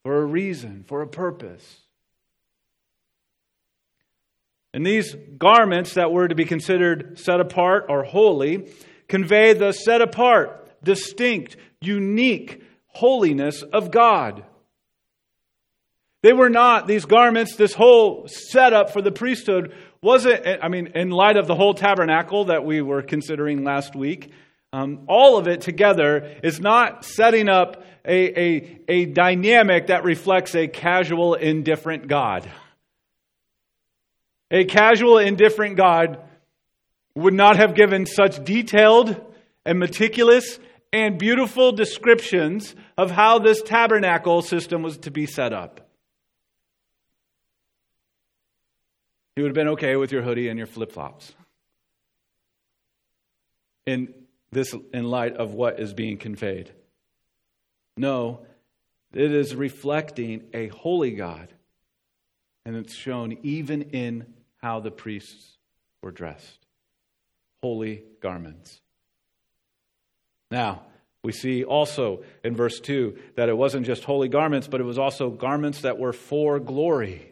for 0.03 0.21
a 0.21 0.25
reason, 0.25 0.83
for 0.87 1.01
a 1.01 1.07
purpose. 1.07 1.86
And 4.73 4.85
these 4.85 5.15
garments 5.37 5.93
that 5.93 6.11
were 6.11 6.27
to 6.27 6.35
be 6.35 6.45
considered 6.45 7.17
set 7.19 7.39
apart 7.39 7.85
or 7.89 8.03
holy 8.03 8.69
convey 9.07 9.53
the 9.53 9.71
set 9.71 10.01
apart, 10.01 10.83
distinct, 10.83 11.55
unique 11.81 12.63
holiness 12.87 13.61
of 13.61 13.91
God. 13.91 14.43
They 16.23 16.33
were 16.33 16.49
not, 16.49 16.87
these 16.87 17.05
garments, 17.05 17.55
this 17.55 17.73
whole 17.73 18.27
setup 18.27 18.91
for 18.91 19.01
the 19.01 19.11
priesthood 19.11 19.73
wasn't, 20.01 20.45
I 20.61 20.67
mean, 20.67 20.87
in 20.87 21.09
light 21.09 21.37
of 21.37 21.47
the 21.47 21.55
whole 21.55 21.73
tabernacle 21.73 22.45
that 22.45 22.65
we 22.65 22.81
were 22.81 23.01
considering 23.01 23.63
last 23.63 23.95
week, 23.95 24.31
um, 24.73 25.05
all 25.07 25.37
of 25.37 25.47
it 25.47 25.61
together 25.61 26.35
is 26.43 26.59
not 26.59 27.05
setting 27.05 27.47
up 27.47 27.83
a, 28.03 28.39
a, 28.39 28.79
a 28.87 29.05
dynamic 29.05 29.87
that 29.87 30.03
reflects 30.03 30.55
a 30.55 30.67
casual, 30.67 31.35
indifferent 31.35 32.07
God. 32.07 32.49
A 34.51 34.65
casual, 34.65 35.17
indifferent 35.17 35.75
God 35.75 36.19
would 37.15 37.33
not 37.33 37.57
have 37.57 37.75
given 37.75 38.05
such 38.05 38.43
detailed 38.43 39.19
and 39.65 39.79
meticulous 39.79 40.59
and 40.93 41.17
beautiful 41.17 41.71
descriptions 41.71 42.75
of 42.97 43.11
how 43.11 43.39
this 43.39 43.61
tabernacle 43.61 44.41
system 44.41 44.83
was 44.83 44.97
to 44.99 45.11
be 45.11 45.25
set 45.25 45.51
up. 45.51 45.89
He 49.35 49.41
would 49.41 49.49
have 49.49 49.55
been 49.55 49.67
okay 49.69 49.95
with 49.97 50.11
your 50.11 50.23
hoodie 50.23 50.47
and 50.47 50.57
your 50.57 50.67
flip 50.67 50.91
flops. 50.91 51.33
And 53.85 54.13
this 54.51 54.73
in 54.93 55.05
light 55.05 55.35
of 55.35 55.53
what 55.53 55.79
is 55.79 55.93
being 55.93 56.17
conveyed. 56.17 56.71
No, 57.97 58.45
it 59.13 59.31
is 59.31 59.55
reflecting 59.55 60.43
a 60.53 60.67
holy 60.67 61.11
God. 61.11 61.53
And 62.65 62.75
it's 62.75 62.95
shown 62.95 63.37
even 63.43 63.83
in 63.91 64.33
how 64.67 64.81
the 64.81 64.91
priests 64.91 65.57
were 66.03 66.11
dressed 66.11 66.59
holy 67.63 68.03
garments. 68.21 68.81
Now, 70.51 70.81
we 71.23 71.31
see 71.31 71.63
also 71.63 72.25
in 72.43 72.53
verse 72.53 72.81
2 72.81 73.17
that 73.37 73.47
it 73.47 73.57
wasn't 73.57 73.85
just 73.85 74.03
holy 74.03 74.27
garments, 74.27 74.67
but 74.67 74.81
it 74.81 74.83
was 74.83 74.99
also 74.99 75.29
garments 75.29 75.81
that 75.81 75.97
were 75.97 76.11
for 76.11 76.59
glory. 76.59 77.31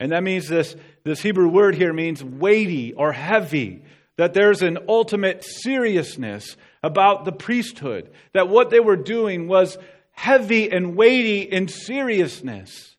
And 0.00 0.12
that 0.12 0.22
means 0.22 0.48
this, 0.48 0.74
this 1.04 1.20
Hebrew 1.20 1.48
word 1.48 1.74
here 1.74 1.92
means 1.92 2.24
weighty 2.24 2.94
or 2.94 3.12
heavy 3.12 3.84
that 4.16 4.32
there's 4.32 4.62
an 4.62 4.78
ultimate 4.88 5.44
seriousness 5.44 6.56
about 6.82 7.26
the 7.26 7.32
priesthood, 7.32 8.10
that 8.32 8.48
what 8.48 8.70
they 8.70 8.80
were 8.80 8.96
doing 8.96 9.48
was 9.48 9.76
heavy 10.12 10.72
and 10.72 10.96
weighty 10.96 11.42
in 11.42 11.68
seriousness. 11.68 12.95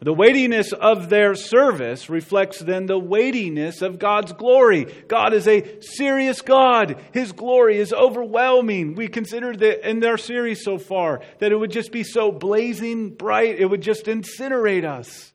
The 0.00 0.14
weightiness 0.14 0.72
of 0.72 1.08
their 1.08 1.34
service 1.34 2.08
reflects 2.08 2.60
then 2.60 2.86
the 2.86 2.98
weightiness 2.98 3.82
of 3.82 3.98
God's 3.98 4.32
glory. 4.32 4.84
God 5.08 5.34
is 5.34 5.48
a 5.48 5.80
serious 5.80 6.40
God. 6.40 7.02
His 7.12 7.32
glory 7.32 7.78
is 7.78 7.92
overwhelming. 7.92 8.94
We 8.94 9.08
considered 9.08 9.58
that 9.58 9.88
in 9.88 9.98
their 9.98 10.16
series 10.16 10.62
so 10.62 10.78
far 10.78 11.20
that 11.40 11.50
it 11.50 11.56
would 11.56 11.72
just 11.72 11.90
be 11.90 12.04
so 12.04 12.30
blazing 12.30 13.10
bright, 13.10 13.58
it 13.58 13.66
would 13.66 13.80
just 13.80 14.06
incinerate 14.06 14.84
us. 14.84 15.32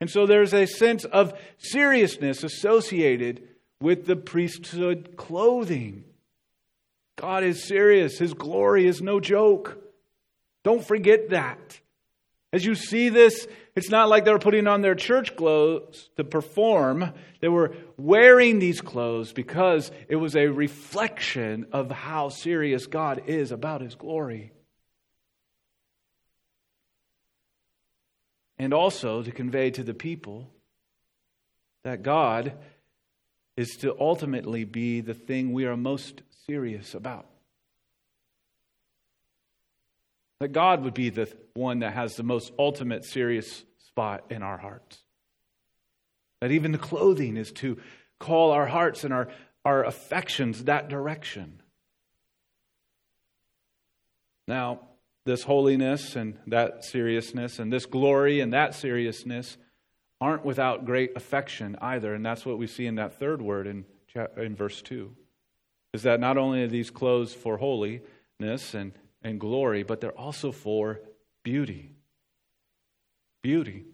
And 0.00 0.10
so 0.10 0.26
there's 0.26 0.52
a 0.52 0.66
sense 0.66 1.06
of 1.06 1.32
seriousness 1.56 2.44
associated 2.44 3.42
with 3.80 4.06
the 4.06 4.16
priesthood 4.16 5.14
clothing. 5.16 6.04
God 7.16 7.42
is 7.42 7.64
serious. 7.64 8.18
His 8.18 8.34
glory 8.34 8.86
is 8.86 9.00
no 9.00 9.18
joke. 9.18 9.78
Don't 10.62 10.86
forget 10.86 11.30
that. 11.30 11.80
As 12.52 12.64
you 12.64 12.74
see 12.74 13.08
this, 13.08 13.46
it's 13.78 13.90
not 13.90 14.08
like 14.08 14.24
they 14.24 14.32
were 14.32 14.40
putting 14.40 14.66
on 14.66 14.82
their 14.82 14.96
church 14.96 15.36
clothes 15.36 16.10
to 16.16 16.24
perform. 16.24 17.12
They 17.38 17.46
were 17.46 17.76
wearing 17.96 18.58
these 18.58 18.80
clothes 18.80 19.32
because 19.32 19.92
it 20.08 20.16
was 20.16 20.34
a 20.34 20.48
reflection 20.48 21.68
of 21.70 21.88
how 21.88 22.30
serious 22.30 22.86
God 22.86 23.22
is 23.26 23.52
about 23.52 23.80
His 23.80 23.94
glory. 23.94 24.50
And 28.58 28.74
also 28.74 29.22
to 29.22 29.30
convey 29.30 29.70
to 29.70 29.84
the 29.84 29.94
people 29.94 30.50
that 31.84 32.02
God 32.02 32.54
is 33.56 33.76
to 33.82 33.94
ultimately 34.00 34.64
be 34.64 35.02
the 35.02 35.14
thing 35.14 35.52
we 35.52 35.66
are 35.66 35.76
most 35.76 36.22
serious 36.48 36.94
about. 36.94 37.26
That 40.40 40.48
God 40.48 40.82
would 40.82 40.94
be 40.94 41.10
the 41.10 41.32
one 41.54 41.78
that 41.80 41.92
has 41.92 42.16
the 42.16 42.24
most 42.24 42.52
ultimate 42.58 43.04
serious 43.04 43.64
spot 43.98 44.22
in 44.30 44.44
our 44.44 44.58
hearts. 44.58 45.00
That 46.40 46.52
even 46.52 46.70
the 46.70 46.78
clothing 46.78 47.36
is 47.36 47.50
to 47.54 47.78
call 48.20 48.52
our 48.52 48.66
hearts 48.66 49.02
and 49.02 49.12
our, 49.12 49.26
our 49.64 49.82
affections 49.82 50.64
that 50.64 50.88
direction. 50.88 51.60
Now, 54.46 54.82
this 55.26 55.42
holiness 55.42 56.14
and 56.14 56.38
that 56.46 56.84
seriousness, 56.84 57.58
and 57.58 57.72
this 57.72 57.86
glory 57.86 58.38
and 58.38 58.52
that 58.52 58.76
seriousness 58.76 59.56
aren't 60.20 60.44
without 60.44 60.84
great 60.84 61.16
affection 61.16 61.76
either. 61.82 62.14
And 62.14 62.24
that's 62.24 62.46
what 62.46 62.56
we 62.56 62.68
see 62.68 62.86
in 62.86 62.94
that 62.94 63.18
third 63.18 63.42
word 63.42 63.66
in, 63.66 63.84
in 64.36 64.54
verse 64.54 64.80
2. 64.80 65.12
Is 65.92 66.04
that 66.04 66.20
not 66.20 66.38
only 66.38 66.62
are 66.62 66.68
these 66.68 66.90
clothes 66.90 67.34
for 67.34 67.56
holiness 67.56 68.74
and, 68.74 68.92
and 69.22 69.40
glory, 69.40 69.82
but 69.82 70.00
they're 70.00 70.12
also 70.16 70.52
for 70.52 71.00
beauty. 71.42 71.97
Beauty. 73.48 73.86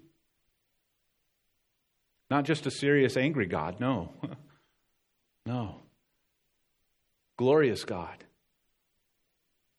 Not 2.28 2.42
just 2.42 2.66
a 2.66 2.72
serious, 2.72 3.16
angry 3.16 3.46
God, 3.46 3.78
no. 3.78 4.08
no. 5.46 5.76
Glorious 7.36 7.84
God 7.84 8.24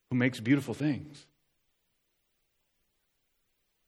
who 0.10 0.16
makes 0.16 0.40
beautiful 0.40 0.74
things. 0.74 1.26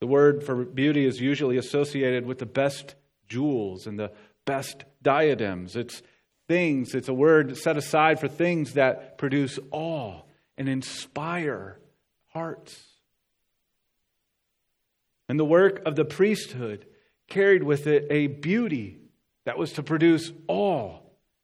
The 0.02 0.08
word 0.08 0.44
for 0.44 0.66
beauty 0.66 1.06
is 1.06 1.22
usually 1.22 1.56
associated 1.56 2.26
with 2.26 2.40
the 2.40 2.46
best 2.46 2.96
jewels 3.30 3.88
and 3.88 3.98
the 3.98 4.12
best 4.44 4.84
diadems. 5.02 5.78
It's 5.78 6.02
things, 6.50 6.96
it's 6.96 7.08
a 7.08 7.14
word 7.14 7.56
set 7.56 7.78
aside 7.78 8.20
for 8.20 8.28
things 8.28 8.74
that 8.74 9.18
produce 9.18 9.58
awe 9.72 10.20
and 10.58 10.68
inspire 10.68 11.80
hearts. 12.34 12.97
And 15.30 15.40
the 15.40 15.46
work 15.46 15.82
of 15.86 15.96
the 15.96 16.06
priesthood 16.06 16.86
carried 17.28 17.64
with 17.64 17.88
it 17.88 18.08
a 18.10 18.28
beauty 18.28 19.00
that 19.46 19.58
was 19.58 19.74
to 19.74 19.84
produce 19.84 20.32
awe 20.48 21.00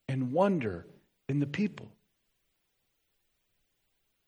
and 0.08 0.32
wonder 0.32 0.86
in 1.28 1.40
the 1.40 1.48
people. 1.48 1.90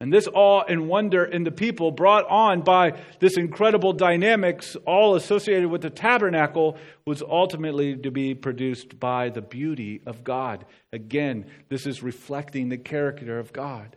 And 0.02 0.12
this 0.12 0.28
awe 0.34 0.64
and 0.68 0.90
wonder 0.90 1.24
in 1.24 1.46
the 1.46 1.52
people, 1.52 1.90
brought 1.90 2.28
on 2.30 2.62
by 2.62 3.00
this 3.20 3.38
incredible 3.38 3.94
dynamics, 3.94 4.76
all 4.86 5.16
associated 5.16 5.70
with 5.70 5.82
the 5.82 5.90
tabernacle, 5.90 6.78
was 7.06 7.22
ultimately 7.22 7.96
to 7.96 8.12
be 8.12 8.36
produced 8.36 9.00
by 9.00 9.30
the 9.30 9.42
beauty 9.42 10.02
of 10.06 10.24
God. 10.24 10.66
Again, 10.92 11.46
this 11.70 11.88
is 11.88 12.04
reflecting 12.04 12.68
the 12.68 12.78
character 12.78 13.40
of 13.40 13.54
God. 13.54 13.96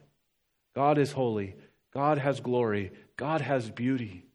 God 0.76 0.98
is 0.98 1.12
holy, 1.12 1.56
God 1.92 2.18
has 2.18 2.38
glory, 2.38 2.92
God 3.16 3.40
has 3.40 3.68
beauty. 3.68 4.27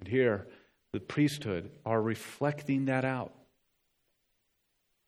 And 0.00 0.08
here, 0.08 0.46
the 0.92 1.00
priesthood 1.00 1.70
are 1.86 2.00
reflecting 2.00 2.86
that 2.86 3.04
out. 3.04 3.32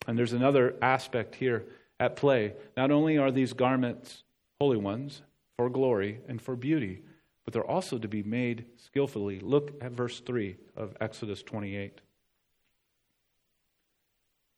And 0.06 0.18
there's 0.18 0.32
another 0.32 0.76
aspect 0.80 1.34
here 1.34 1.64
at 1.98 2.16
play. 2.16 2.54
Not 2.76 2.90
only 2.90 3.18
are 3.18 3.30
these 3.30 3.52
garments 3.52 4.24
holy 4.60 4.76
ones 4.76 5.22
for 5.56 5.68
glory 5.68 6.20
and 6.28 6.40
for 6.40 6.54
beauty, 6.56 7.02
but 7.44 7.52
they're 7.52 7.64
also 7.64 7.98
to 7.98 8.08
be 8.08 8.22
made 8.22 8.66
skillfully. 8.76 9.40
Look 9.40 9.72
at 9.80 9.92
verse 9.92 10.20
3 10.20 10.56
of 10.76 10.96
Exodus 11.00 11.42
28. 11.42 12.00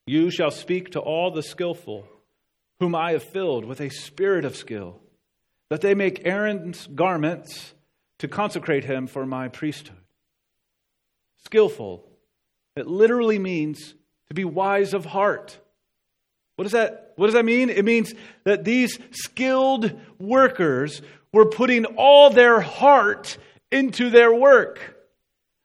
You 0.07 0.31
shall 0.31 0.51
speak 0.51 0.91
to 0.91 1.01
all 1.01 1.31
the 1.31 1.43
skillful, 1.43 2.07
whom 2.81 2.95
I 2.95 3.13
have 3.13 3.23
filled 3.23 3.65
with 3.65 3.81
a 3.81 3.89
spirit 3.89 4.45
of 4.45 4.57
skill, 4.57 5.01
that 5.71 5.81
they 5.81 5.95
make 5.95 6.27
Aaron's 6.27 6.87
garments 6.87 7.73
to 8.19 8.29
consecrate 8.29 8.85
him 8.85 9.07
for 9.07 9.25
my 9.25 9.49
priesthood. 9.49 10.04
Skillful, 11.47 12.05
it 12.77 12.87
literally 12.87 13.39
means 13.39 13.95
to 14.29 14.35
be 14.35 14.45
wise 14.45 14.95
of 14.95 15.05
heart. 15.05 15.59
What 16.57 16.65
does 16.65 16.73
that, 16.73 17.13
what 17.17 17.27
does 17.27 17.35
that 17.35 17.45
mean? 17.45 17.71
It 17.71 17.85
means 17.85 18.15
that 18.45 18.65
these 18.65 18.99
skilled 19.11 19.93
workers 20.19 21.03
were 21.33 21.47
putting 21.47 21.85
all 21.85 22.31
their 22.31 22.61
heart 22.61 23.37
into 23.71 24.11
their 24.11 24.33
work. 24.33 24.97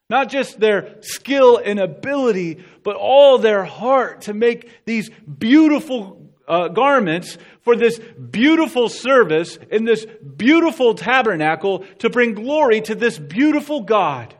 Not 0.09 0.29
just 0.29 0.59
their 0.59 0.95
skill 1.01 1.61
and 1.63 1.79
ability, 1.79 2.63
but 2.83 2.95
all 2.95 3.37
their 3.37 3.63
heart 3.63 4.21
to 4.21 4.33
make 4.33 4.85
these 4.85 5.09
beautiful 5.09 6.33
uh, 6.47 6.69
garments 6.69 7.37
for 7.61 7.75
this 7.75 7.99
beautiful 7.99 8.89
service 8.89 9.59
in 9.69 9.85
this 9.85 10.07
beautiful 10.35 10.95
tabernacle 10.95 11.85
to 11.99 12.09
bring 12.09 12.33
glory 12.33 12.81
to 12.81 12.95
this 12.95 13.19
beautiful 13.19 13.81
God. 13.81 14.33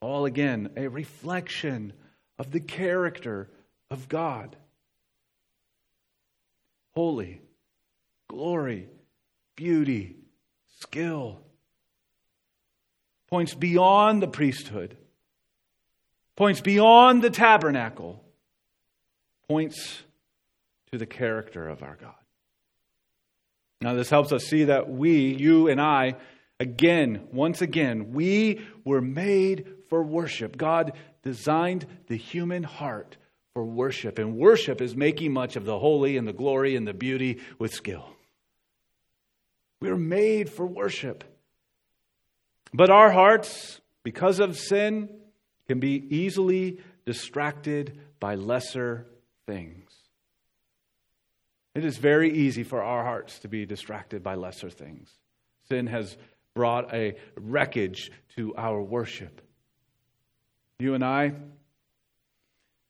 All 0.00 0.24
again, 0.24 0.70
a 0.76 0.88
reflection 0.88 1.92
of 2.38 2.50
the 2.50 2.60
character 2.60 3.48
of 3.90 4.08
God. 4.08 4.56
Holy, 6.94 7.40
glory, 8.28 8.88
beauty, 9.56 10.16
skill. 10.78 11.40
Points 13.28 13.54
beyond 13.54 14.22
the 14.22 14.28
priesthood, 14.28 14.96
points 16.34 16.60
beyond 16.60 17.22
the 17.22 17.30
tabernacle, 17.30 18.24
points 19.48 20.02
to 20.90 20.98
the 20.98 21.06
character 21.06 21.68
of 21.68 21.82
our 21.82 21.96
God. 22.00 22.14
Now, 23.82 23.94
this 23.94 24.10
helps 24.10 24.32
us 24.32 24.44
see 24.44 24.64
that 24.64 24.90
we, 24.90 25.34
you 25.34 25.68
and 25.68 25.80
I, 25.80 26.16
again, 26.58 27.28
once 27.32 27.62
again, 27.62 28.12
we 28.12 28.60
were 28.84 29.00
made 29.00 29.66
for 29.90 30.02
worship. 30.02 30.56
God 30.56 30.92
designed 31.22 31.84
the 32.06 32.16
human 32.16 32.62
heart 32.62 33.18
for 33.52 33.64
worship. 33.64 34.18
And 34.18 34.36
worship 34.36 34.80
is 34.80 34.96
making 34.96 35.32
much 35.32 35.56
of 35.56 35.66
the 35.66 35.78
holy 35.78 36.16
and 36.16 36.26
the 36.26 36.32
glory 36.32 36.76
and 36.76 36.86
the 36.86 36.94
beauty 36.94 37.40
with 37.58 37.72
skill. 37.72 38.08
We're 39.80 39.96
made 39.96 40.48
for 40.48 40.66
worship. 40.66 41.24
But 42.72 42.88
our 42.88 43.10
hearts, 43.10 43.80
because 44.04 44.38
of 44.38 44.56
sin, 44.56 45.08
can 45.66 45.80
be 45.80 46.06
easily 46.16 46.78
distracted 47.04 47.98
by 48.20 48.36
lesser 48.36 49.06
things. 49.46 49.90
It 51.74 51.84
is 51.84 51.98
very 51.98 52.32
easy 52.32 52.62
for 52.62 52.82
our 52.82 53.04
hearts 53.04 53.40
to 53.40 53.48
be 53.48 53.66
distracted 53.66 54.22
by 54.22 54.34
lesser 54.34 54.70
things. 54.70 55.10
Sin 55.68 55.86
has 55.86 56.16
brought 56.54 56.92
a 56.92 57.16
wreckage 57.36 58.10
to 58.36 58.54
our 58.56 58.82
worship. 58.82 59.40
You 60.80 60.94
and 60.94 61.04
I, 61.04 61.34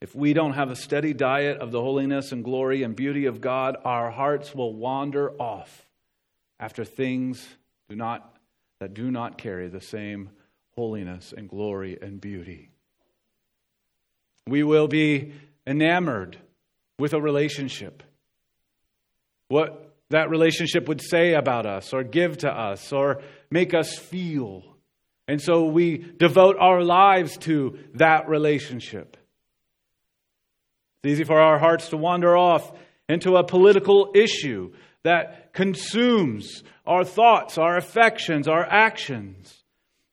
if 0.01 0.15
we 0.15 0.33
don't 0.33 0.53
have 0.53 0.71
a 0.71 0.77
steady 0.77 1.13
diet 1.13 1.59
of 1.59 1.73
the 1.73 1.81
holiness 1.81 2.33
and 2.33 2.45
glory 2.45 2.85
and 2.85 2.95
beauty 2.95 3.27
of 3.27 3.41
God, 3.41 3.77
our 3.85 4.11
hearts 4.11 4.55
will 4.55 4.73
wander 4.73 5.31
off 5.41 5.87
after 6.61 6.85
things 6.85 7.47
do 7.89 7.97
not, 7.97 8.37
that 8.79 8.95
do 8.95 9.11
not 9.11 9.39
carry 9.39 9.69
the 9.69 9.81
same 9.81 10.31
holiness 10.77 11.35
and 11.37 11.49
glory 11.49 11.99
and 12.01 12.21
beauty. 12.21 12.71
We 14.47 14.63
will 14.63 14.87
be 14.89 15.33
enamored 15.67 16.39
with 16.99 17.13
a 17.13 17.21
relationship. 17.21 18.03
What 19.49 19.97
that 20.11 20.31
relationship 20.31 20.87
would 20.89 21.03
say 21.03 21.35
about 21.35 21.67
us 21.67 21.93
or 21.93 22.05
give 22.05 22.39
to 22.39 22.51
us 22.51 22.93
or 22.93 23.21
make 23.51 23.75
us 23.75 23.99
feel. 23.99 24.70
And 25.31 25.41
so 25.41 25.67
we 25.67 25.99
devote 25.99 26.57
our 26.59 26.83
lives 26.83 27.37
to 27.43 27.79
that 27.95 28.29
relationship. 28.29 29.17
It's 31.05 31.13
easy 31.13 31.23
for 31.23 31.41
our 31.41 31.57
hearts 31.57 31.91
to 31.91 31.97
wander 31.97 32.37
off 32.37 32.73
into 33.09 33.37
a 33.37 33.45
political 33.45 34.11
issue 34.13 34.73
that 35.05 35.53
consumes 35.53 36.65
our 36.85 37.05
thoughts, 37.05 37.59
our 37.59 37.77
affections, 37.77 38.49
our 38.49 38.65
actions. 38.65 39.57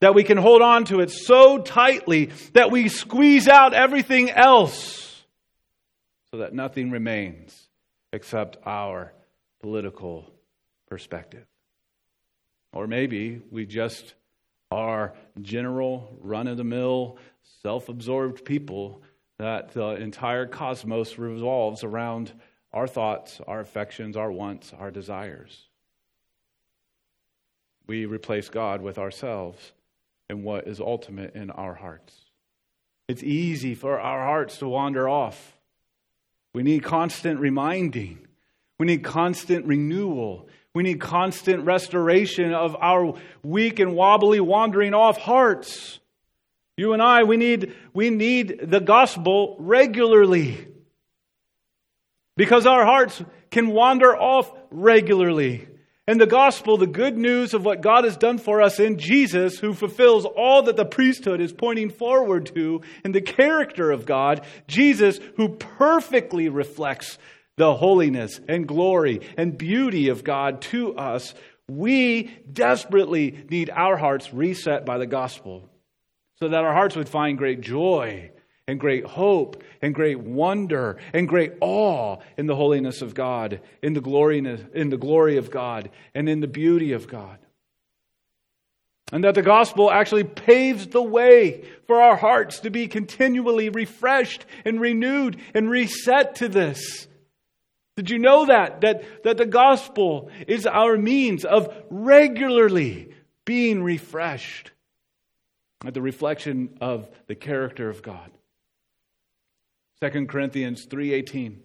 That 0.01 0.13
we 0.13 0.23
can 0.23 0.37
hold 0.37 0.61
on 0.61 0.85
to 0.85 0.99
it 0.99 1.09
so 1.09 1.57
tightly 1.63 2.29
that 2.53 2.69
we 2.69 2.87
squeeze 2.87 3.47
out 3.47 3.73
everything 3.73 4.29
else 4.29 5.25
so 6.29 6.37
that 6.37 6.53
nothing 6.53 6.91
remains 6.91 7.69
except 8.13 8.57
our 8.67 9.13
political 9.61 10.31
perspective. 10.87 11.47
Or 12.71 12.85
maybe 12.85 13.41
we 13.49 13.65
just 13.65 14.13
are 14.71 15.13
general, 15.41 16.17
run 16.21 16.47
of 16.47 16.57
the 16.57 16.63
mill, 16.63 17.17
self 17.61 17.89
absorbed 17.89 18.43
people 18.45 19.01
that 19.37 19.73
the 19.73 19.89
entire 19.95 20.45
cosmos 20.45 21.17
revolves 21.17 21.83
around 21.83 22.33
our 22.73 22.87
thoughts, 22.87 23.39
our 23.47 23.59
affections, 23.59 24.17
our 24.17 24.31
wants, 24.31 24.73
our 24.77 24.91
desires. 24.91 25.67
We 27.85 28.05
replace 28.05 28.49
God 28.49 28.81
with 28.81 28.97
ourselves 28.97 29.71
and 30.29 30.43
what 30.43 30.67
is 30.67 30.79
ultimate 30.79 31.35
in 31.35 31.49
our 31.51 31.75
hearts. 31.75 32.13
It's 33.07 33.23
easy 33.23 33.73
for 33.73 33.99
our 33.99 34.25
hearts 34.25 34.57
to 34.57 34.67
wander 34.67 35.07
off. 35.07 35.57
We 36.53 36.63
need 36.63 36.83
constant 36.83 37.39
reminding. 37.39 38.27
We 38.79 38.87
need 38.87 39.03
constant 39.03 39.65
renewal. 39.65 40.46
We 40.77 40.83
need 40.83 41.01
constant 41.01 41.65
restoration 41.65 42.53
of 42.53 42.75
our 42.79 43.15
weak 43.41 43.79
and 43.79 43.95
wobbly, 43.95 44.39
wandering 44.39 44.93
off 44.93 45.17
hearts. 45.17 45.99
You 46.77 46.93
and 46.93 47.01
I, 47.01 47.23
we 47.23 47.35
need, 47.35 47.73
we 47.95 48.11
need 48.11 48.59
the 48.61 48.79
gospel 48.79 49.55
regularly. 49.57 50.67
Because 52.35 52.67
our 52.67 52.85
hearts 52.85 53.23
can 53.49 53.69
wander 53.69 54.15
off 54.15 54.51
regularly. 54.69 55.67
And 56.05 56.21
the 56.21 56.27
gospel, 56.27 56.77
the 56.77 56.85
good 56.85 57.17
news 57.17 57.55
of 57.55 57.65
what 57.65 57.81
God 57.81 58.03
has 58.03 58.15
done 58.15 58.37
for 58.37 58.61
us 58.61 58.79
in 58.79 58.99
Jesus, 58.99 59.57
who 59.57 59.73
fulfills 59.73 60.25
all 60.25 60.61
that 60.61 60.77
the 60.77 60.85
priesthood 60.85 61.41
is 61.41 61.53
pointing 61.53 61.89
forward 61.89 62.51
to 62.53 62.81
in 63.03 63.13
the 63.13 63.21
character 63.21 63.89
of 63.89 64.05
God, 64.05 64.45
Jesus, 64.67 65.19
who 65.37 65.49
perfectly 65.49 66.49
reflects 66.49 67.17
the 67.57 67.75
holiness 67.75 68.39
and 68.47 68.67
glory 68.67 69.21
and 69.35 69.57
beauty 69.57 70.09
of 70.09 70.23
God 70.23 70.61
to 70.61 70.95
us, 70.95 71.33
we 71.67 72.31
desperately 72.51 73.45
need 73.49 73.69
our 73.69 73.97
hearts 73.97 74.33
reset 74.33 74.85
by 74.85 74.97
the 74.97 75.07
gospel 75.07 75.69
so 76.39 76.47
that 76.47 76.63
our 76.63 76.73
hearts 76.73 76.95
would 76.95 77.09
find 77.09 77.37
great 77.37 77.61
joy 77.61 78.31
and 78.67 78.79
great 78.79 79.05
hope 79.05 79.63
and 79.81 79.95
great 79.95 80.19
wonder 80.19 80.97
and 81.13 81.27
great 81.27 81.53
awe 81.61 82.17
in 82.37 82.45
the 82.45 82.55
holiness 82.55 83.01
of 83.01 83.13
God, 83.13 83.61
in 83.81 83.93
the 83.93 84.01
glory, 84.01 84.37
in 84.37 84.89
the 84.89 84.97
glory 84.97 85.37
of 85.37 85.49
God, 85.49 85.89
and 86.13 86.29
in 86.29 86.41
the 86.41 86.47
beauty 86.47 86.91
of 86.93 87.07
God. 87.07 87.39
And 89.11 89.23
that 89.23 89.35
the 89.35 89.41
gospel 89.41 89.89
actually 89.89 90.25
paves 90.25 90.87
the 90.87 91.01
way 91.01 91.65
for 91.85 92.01
our 92.01 92.17
hearts 92.17 92.59
to 92.59 92.69
be 92.69 92.89
continually 92.89 93.69
refreshed 93.69 94.45
and 94.65 94.81
renewed 94.81 95.37
and 95.53 95.69
reset 95.69 96.35
to 96.35 96.49
this. 96.49 97.06
Did 97.97 98.11
you 98.11 98.19
know 98.19 98.45
that? 98.45 98.81
That, 98.81 99.23
that 99.23 99.37
the 99.37 99.45
gospel 99.47 100.29
is 100.47 100.67
our 100.67 100.97
means 100.97 101.43
of 101.43 101.73
regularly 101.89 103.11
being 103.43 103.81
refreshed 103.81 104.71
at 105.83 105.95
the 105.95 106.01
reflection 106.01 106.77
of 106.79 107.09
the 107.25 107.33
character 107.33 107.89
of 107.89 108.03
God. 108.03 108.29
2 109.99 110.27
Corinthians 110.27 110.85
3:18. 110.85 111.57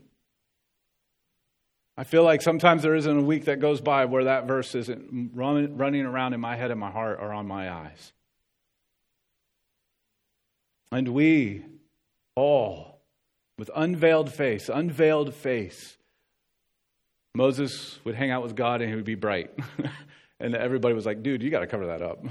I 1.99 2.05
feel 2.05 2.25
like 2.25 2.41
sometimes 2.41 2.83
there 2.83 2.95
isn't 2.95 3.19
a 3.19 3.23
week 3.23 3.45
that 3.45 3.61
goes 3.61 3.83
by 3.83 4.07
where 4.07 4.25
that 4.25 4.47
verse 4.47 4.75
isn't 4.75 5.33
running 5.35 6.07
around 6.07 6.33
in 6.33 6.41
my 6.41 6.57
head 6.57 6.71
and 6.71 6.81
my 6.81 6.91
heart 6.91 7.19
or 7.21 7.35
on 7.35 7.47
my 7.47 7.71
eyes. 7.71 8.15
And 10.91 11.09
we 11.09 11.67
all, 12.35 13.03
with 13.59 13.71
unveiled 13.77 14.33
face, 14.33 14.71
unveiled 14.71 15.35
face, 15.35 15.99
Moses 17.35 17.99
would 18.05 18.15
hang 18.15 18.31
out 18.31 18.43
with 18.43 18.55
God 18.55 18.81
and 18.81 18.91
he 18.91 18.97
would 18.97 19.05
be 19.05 19.15
bright. 19.15 19.51
and 20.41 20.55
everybody 20.55 20.95
was 20.95 21.07
like, 21.07 21.23
dude, 21.23 21.43
you 21.43 21.51
got 21.51 21.61
to 21.61 21.67
cover 21.67 21.87
that 21.87 22.03
up. 22.03 22.25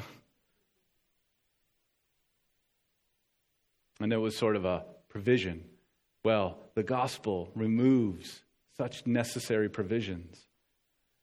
And 3.99 4.11
it 4.11 4.17
was 4.17 4.37
sort 4.37 4.55
of 4.55 4.65
a 4.65 4.85
provision 5.09 5.63
well, 6.23 6.59
the 6.75 6.83
gospel 6.83 7.49
removes 7.55 8.43
such 8.77 9.07
necessary 9.07 9.69
provisions. 9.69 10.47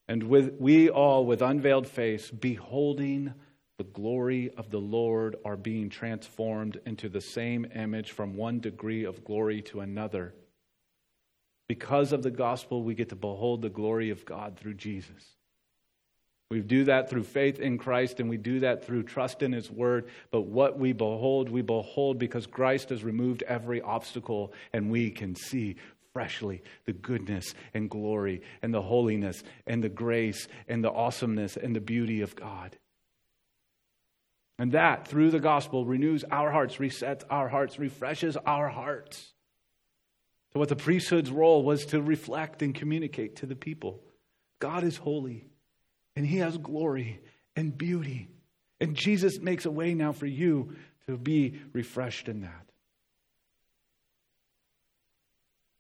And 0.09 0.25
with, 0.25 0.55
we 0.59 0.89
all, 0.89 1.25
with 1.25 1.43
unveiled 1.43 1.87
face, 1.87 2.31
beholding 2.31 3.35
the 3.77 3.85
glory 3.85 4.51
of 4.57 4.71
the 4.71 4.81
Lord, 4.81 5.37
are 5.45 5.57
being 5.57 5.89
transformed 5.89 6.81
into 6.85 7.09
the 7.09 7.21
same 7.21 7.67
image 7.75 8.11
from 8.11 8.35
one 8.35 8.59
degree 8.59 9.05
of 9.05 9.25
glory 9.25 9.63
to 9.63 9.81
another. 9.81 10.35
Because 11.69 12.13
of 12.13 12.23
the 12.23 12.31
gospel, 12.31 12.83
we 12.83 12.95
get 12.95 13.11
to 13.11 13.17
behold 13.17 13.63
the 13.63 13.69
glory 13.69 14.11
of 14.11 14.25
God 14.25 14.57
through 14.57 14.75
Jesus. 14.75 15.37
We 16.51 16.61
do 16.61 16.85
that 16.85 17.11
through 17.11 17.25
faith 17.25 17.61
in 17.61 17.77
Christ 17.77 18.21
and 18.21 18.31
we 18.31 18.39
do 18.39 18.61
that 18.61 18.83
through 18.83 19.03
trust 19.03 19.43
in 19.43 19.53
His 19.53 19.71
Word. 19.71 20.09
But 20.31 20.43
what 20.43 20.79
we 20.79 20.95
behold, 20.95 21.51
we 21.51 21.61
behold 21.61 22.19
because 22.19 22.47
Christ 22.47 22.89
has 22.89 23.05
removed 23.05 23.43
every 23.43 23.83
obstacle 23.83 24.55
and 24.73 24.91
we 24.91 25.11
can 25.11 25.37
see 25.37 25.77
freshly 26.15 26.63
the 26.87 26.95
goodness 26.95 27.55
and 27.75 27.91
glory 27.91 28.41
and 28.63 28.73
the 28.73 28.81
holiness 28.81 29.43
and 29.67 29.85
the 29.85 29.91
grace 29.91 30.49
and 30.69 30.83
the 30.83 30.91
awesomeness 30.91 31.59
and 31.59 31.77
the 31.77 31.81
beauty 31.81 32.23
of 32.23 32.35
God. 32.35 32.79
And 34.59 34.73
that, 34.73 35.07
through 35.07 35.31
the 35.31 35.41
gospel, 35.41 35.85
renews 35.85 36.25
our 36.31 36.51
hearts, 36.51 36.77
resets 36.77 37.25
our 37.29 37.49
hearts, 37.49 37.79
refreshes 37.79 38.39
our 38.39 38.69
hearts. 38.69 39.35
So, 40.53 40.61
what 40.61 40.69
the 40.69 40.77
priesthood's 40.77 41.31
role 41.31 41.63
was 41.63 41.87
to 41.87 42.01
reflect 42.01 42.63
and 42.63 42.75
communicate 42.75 43.37
to 43.37 43.47
the 43.47 43.57
people 43.57 44.01
God 44.59 44.85
is 44.85 44.97
holy 44.97 45.47
and 46.17 46.27
He 46.27 46.39
has 46.39 46.57
glory 46.57 47.21
and 47.55 47.77
beauty. 47.77 48.29
And 48.81 48.95
Jesus 48.95 49.41
makes 49.41 49.67
a 49.67 49.71
way 49.71 49.95
now 49.95 50.13
for 50.13 50.27
you 50.27 50.77
to 51.07 51.17
be 51.17 51.61
refreshed 51.73 52.29
in 52.29 52.43
that. 52.43 52.67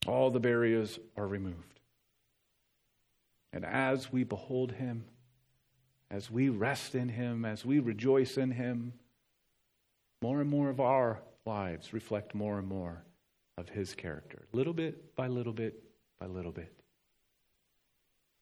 All 0.07 0.31
the 0.31 0.41
barriers 0.41 0.99
are 1.17 1.27
removed. 1.27 1.81
And 3.53 3.65
as 3.65 4.13
we 4.13 4.25
behold 4.25 4.73
Him, 4.73 5.05
as 6.11 6.31
we 6.31 6.49
rest 6.49 6.95
in 6.95 7.09
Him, 7.09 7.45
as 7.45 7.65
we 7.65 7.79
rejoice 7.79 8.37
in 8.37 8.51
Him, 8.51 8.93
more 10.21 10.41
and 10.41 10.51
more 10.51 10.69
of 10.69 10.81
our 10.81 11.21
lives 11.45 11.93
reflect 11.93 12.35
more 12.35 12.59
and 12.59 12.69
more 12.69 13.03
of 13.59 13.69
His 13.69 13.95
character, 13.95 14.47
little 14.53 14.73
bit 14.73 15.17
by 15.17 15.27
little 15.27 15.53
bit 15.53 15.83
by 16.21 16.27
little 16.27 16.53
bit. 16.53 16.73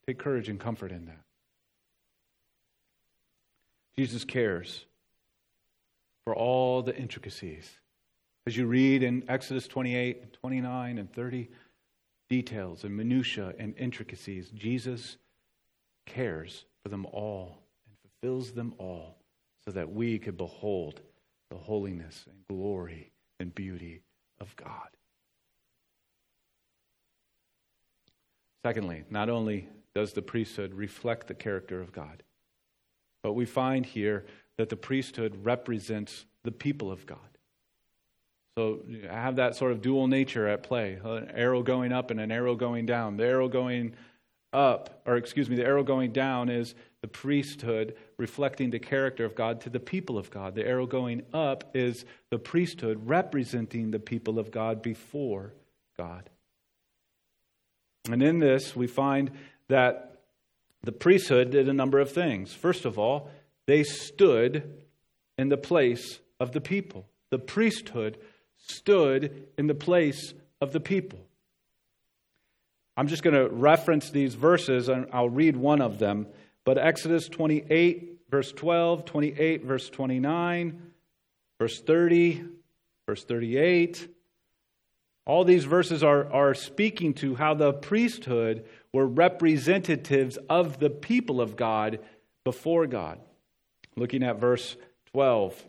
Take 0.07 0.18
courage 0.18 0.48
and 0.48 0.61
comfort 0.61 0.92
in 0.92 1.07
that. 1.07 1.22
Jesus 3.96 4.24
cares 4.24 4.85
for 6.24 6.35
all 6.35 6.83
the 6.83 6.94
intricacies. 6.94 7.70
As 8.46 8.57
you 8.57 8.66
read 8.66 9.02
in 9.02 9.24
Exodus 9.29 9.66
28 9.66 10.20
and 10.22 10.33
29 10.33 10.98
and 10.98 11.12
30, 11.12 11.48
details 12.29 12.85
and 12.85 12.96
minutiae 12.96 13.55
and 13.59 13.74
intricacies, 13.79 14.50
Jesus 14.50 15.16
cares 16.05 16.66
for 16.83 16.90
them 16.90 17.07
all 17.07 17.59
and 17.88 17.96
fulfills 18.20 18.52
them 18.52 18.74
all 18.79 19.16
so 19.64 19.72
that 19.72 19.92
we 19.92 20.18
could 20.18 20.37
behold 20.37 21.00
the 21.50 21.57
holiness 21.57 22.24
and 22.29 22.37
glory 22.48 23.11
and 23.40 23.55
beauty 23.55 24.02
of 24.40 24.55
God. 24.57 24.95
Secondly, 28.66 29.05
not 29.11 29.31
only 29.31 29.68
does 29.94 30.12
the 30.12 30.22
priesthood 30.22 30.74
reflect 30.74 31.29
the 31.29 31.35
character 31.35 31.81
of 31.81 31.92
God, 31.92 32.24
but 33.22 33.35
we 33.35 33.44
find 33.44 33.87
here 33.87 34.26
that 34.57 34.70
the 34.70 34.76
priesthood 34.76 35.38
represents 35.44 36.24
the 36.42 36.50
people 36.50 36.90
of 36.90 37.07
God. 37.07 37.38
So 38.59 38.81
I 39.09 39.14
have 39.14 39.37
that 39.37 39.55
sort 39.55 39.70
of 39.70 39.83
dual 39.83 40.09
nature 40.09 40.48
at 40.48 40.64
play 40.64 40.98
an 41.05 41.31
arrow 41.33 41.62
going 41.62 41.92
up 41.92 42.11
and 42.11 42.18
an 42.18 42.33
arrow 42.33 42.57
going 42.57 42.87
down. 42.87 43.16
The 43.16 43.26
arrow 43.26 43.48
going 43.48 43.94
up, 44.52 45.00
or 45.07 45.16
excuse 45.16 45.48
me, 45.48 45.55
the 45.55 45.64
arrow 45.64 45.85
going 45.85 46.11
down 46.11 46.48
is 46.48 46.74
the 47.02 47.09
priesthood 47.09 47.94
reflecting 48.18 48.70
the 48.70 48.81
character 48.81 49.24
of 49.24 49.37
God 49.37 49.61
to 49.61 49.70
the 49.70 49.79
people 49.79 50.18
of 50.18 50.29
God. 50.29 50.57
The 50.57 50.66
arrow 50.66 50.87
going 50.88 51.22
up 51.33 51.70
is 51.72 52.05
the 52.31 52.38
priesthood 52.40 53.00
representing 53.07 53.92
the 53.92 54.00
people 54.00 54.40
of 54.40 54.50
God 54.50 54.83
before 54.83 55.52
God. 55.96 56.31
And 58.11 58.23
in 58.23 58.38
this, 58.38 58.77
we 58.77 58.87
find 58.87 59.31
that 59.69 60.23
the 60.83 60.92
priesthood 60.92 61.51
did 61.51 61.69
a 61.69 61.73
number 61.73 61.99
of 61.99 62.12
things. 62.12 62.53
First 62.53 62.85
of 62.85 62.99
all, 62.99 63.31
they 63.66 63.83
stood 63.83 64.85
in 65.37 65.49
the 65.49 65.57
place 65.57 66.21
of 66.38 66.53
the 66.53 66.61
people. 66.61 67.07
The 67.31 67.38
priesthood 67.38 68.19
stood 68.59 69.49
in 69.59 69.66
the 69.66 69.75
place 69.75 70.35
of 70.61 70.73
the 70.73 70.81
people. 70.81 71.19
I'm 72.97 73.09
just 73.09 73.23
going 73.23 73.35
to 73.35 73.49
reference 73.55 74.11
these 74.11 74.35
verses 74.35 74.88
and 74.88 75.07
I'll 75.12 75.29
read 75.29 75.57
one 75.57 75.83
of 75.83 75.99
them. 75.99 76.29
But 76.64 76.79
Exodus 76.79 77.29
28, 77.29 78.21
verse 78.31 78.53
12, 78.53 79.05
28, 79.05 79.64
verse 79.64 79.90
29, 79.90 80.92
verse 81.59 81.81
30, 81.81 82.45
verse 83.07 83.25
38. 83.25 84.09
All 85.26 85.44
these 85.44 85.64
verses 85.64 86.04
are, 86.04 86.32
are 86.32 86.54
speaking 86.54 87.12
to 87.14 87.34
how 87.34 87.54
the 87.54 87.72
priesthood 87.72 88.64
were 88.92 89.06
representatives 89.06 90.38
of 90.48 90.78
the 90.78 90.88
people 90.88 91.40
of 91.40 91.56
God 91.56 91.98
before 92.44 92.86
God. 92.86 93.18
Looking 93.96 94.22
at 94.22 94.38
verse 94.38 94.76
12. 95.06 95.66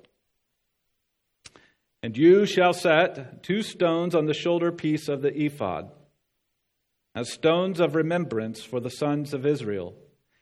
And 2.04 2.16
you 2.16 2.46
shall 2.46 2.74
set 2.74 3.42
two 3.42 3.64
stones 3.64 4.14
on 4.14 4.28
the 4.28 4.34
shoulder 4.34 4.72
piece 4.72 5.10
of 5.10 5.24
the 5.24 5.36
ephod, 5.36 5.90
as 7.16 7.34
stones 7.34 7.80
of 7.80 7.96
remembrance 7.96 8.64
for 8.64 8.80
the 8.80 8.92
sons 8.92 9.34
of 9.34 9.46
Israel. 9.46 9.96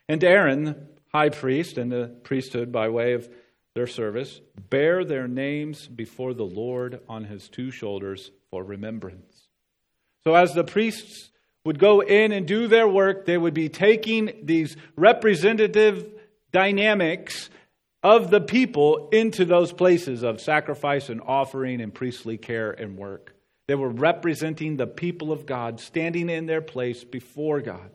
And 0.08 0.22
Aaron, 0.22 0.88
high 1.10 1.30
priest, 1.30 1.78
and 1.78 1.90
the 1.90 2.14
priesthood 2.22 2.70
by 2.70 2.90
way 2.90 3.14
of 3.14 3.30
their 3.74 3.86
service, 3.86 4.42
bear 4.68 5.04
their 5.04 5.26
names 5.26 5.88
before 5.88 6.34
the 6.34 6.44
Lord 6.44 7.00
on 7.08 7.24
his 7.24 7.48
two 7.48 7.70
shoulders 7.70 8.30
for 8.56 8.64
remembrance. 8.64 9.48
So, 10.24 10.34
as 10.34 10.54
the 10.54 10.64
priests 10.64 11.30
would 11.66 11.78
go 11.78 12.00
in 12.00 12.32
and 12.32 12.46
do 12.46 12.68
their 12.68 12.88
work, 12.88 13.26
they 13.26 13.36
would 13.36 13.52
be 13.52 13.68
taking 13.68 14.32
these 14.42 14.78
representative 14.96 16.06
dynamics 16.52 17.50
of 18.02 18.30
the 18.30 18.40
people 18.40 19.10
into 19.12 19.44
those 19.44 19.72
places 19.72 20.22
of 20.22 20.40
sacrifice 20.40 21.10
and 21.10 21.20
offering 21.20 21.82
and 21.82 21.92
priestly 21.92 22.38
care 22.38 22.70
and 22.70 22.96
work. 22.96 23.34
They 23.68 23.74
were 23.74 23.90
representing 23.90 24.78
the 24.78 24.86
people 24.86 25.32
of 25.32 25.44
God, 25.44 25.78
standing 25.78 26.30
in 26.30 26.46
their 26.46 26.62
place 26.62 27.04
before 27.04 27.60
God. 27.60 27.90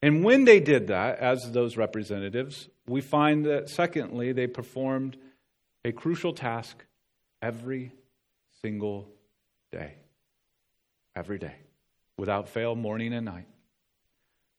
And 0.00 0.22
when 0.22 0.44
they 0.44 0.60
did 0.60 0.88
that, 0.88 1.18
as 1.18 1.50
those 1.50 1.76
representatives, 1.76 2.68
we 2.86 3.00
find 3.00 3.46
that, 3.46 3.68
secondly, 3.68 4.32
they 4.32 4.46
performed 4.46 5.16
a 5.84 5.92
crucial 5.92 6.32
task 6.32 6.84
every 7.42 7.92
single 8.62 9.08
day. 9.70 9.94
Every 11.16 11.38
day, 11.38 11.54
without 12.18 12.48
fail, 12.48 12.74
morning 12.74 13.12
and 13.12 13.24
night. 13.24 13.46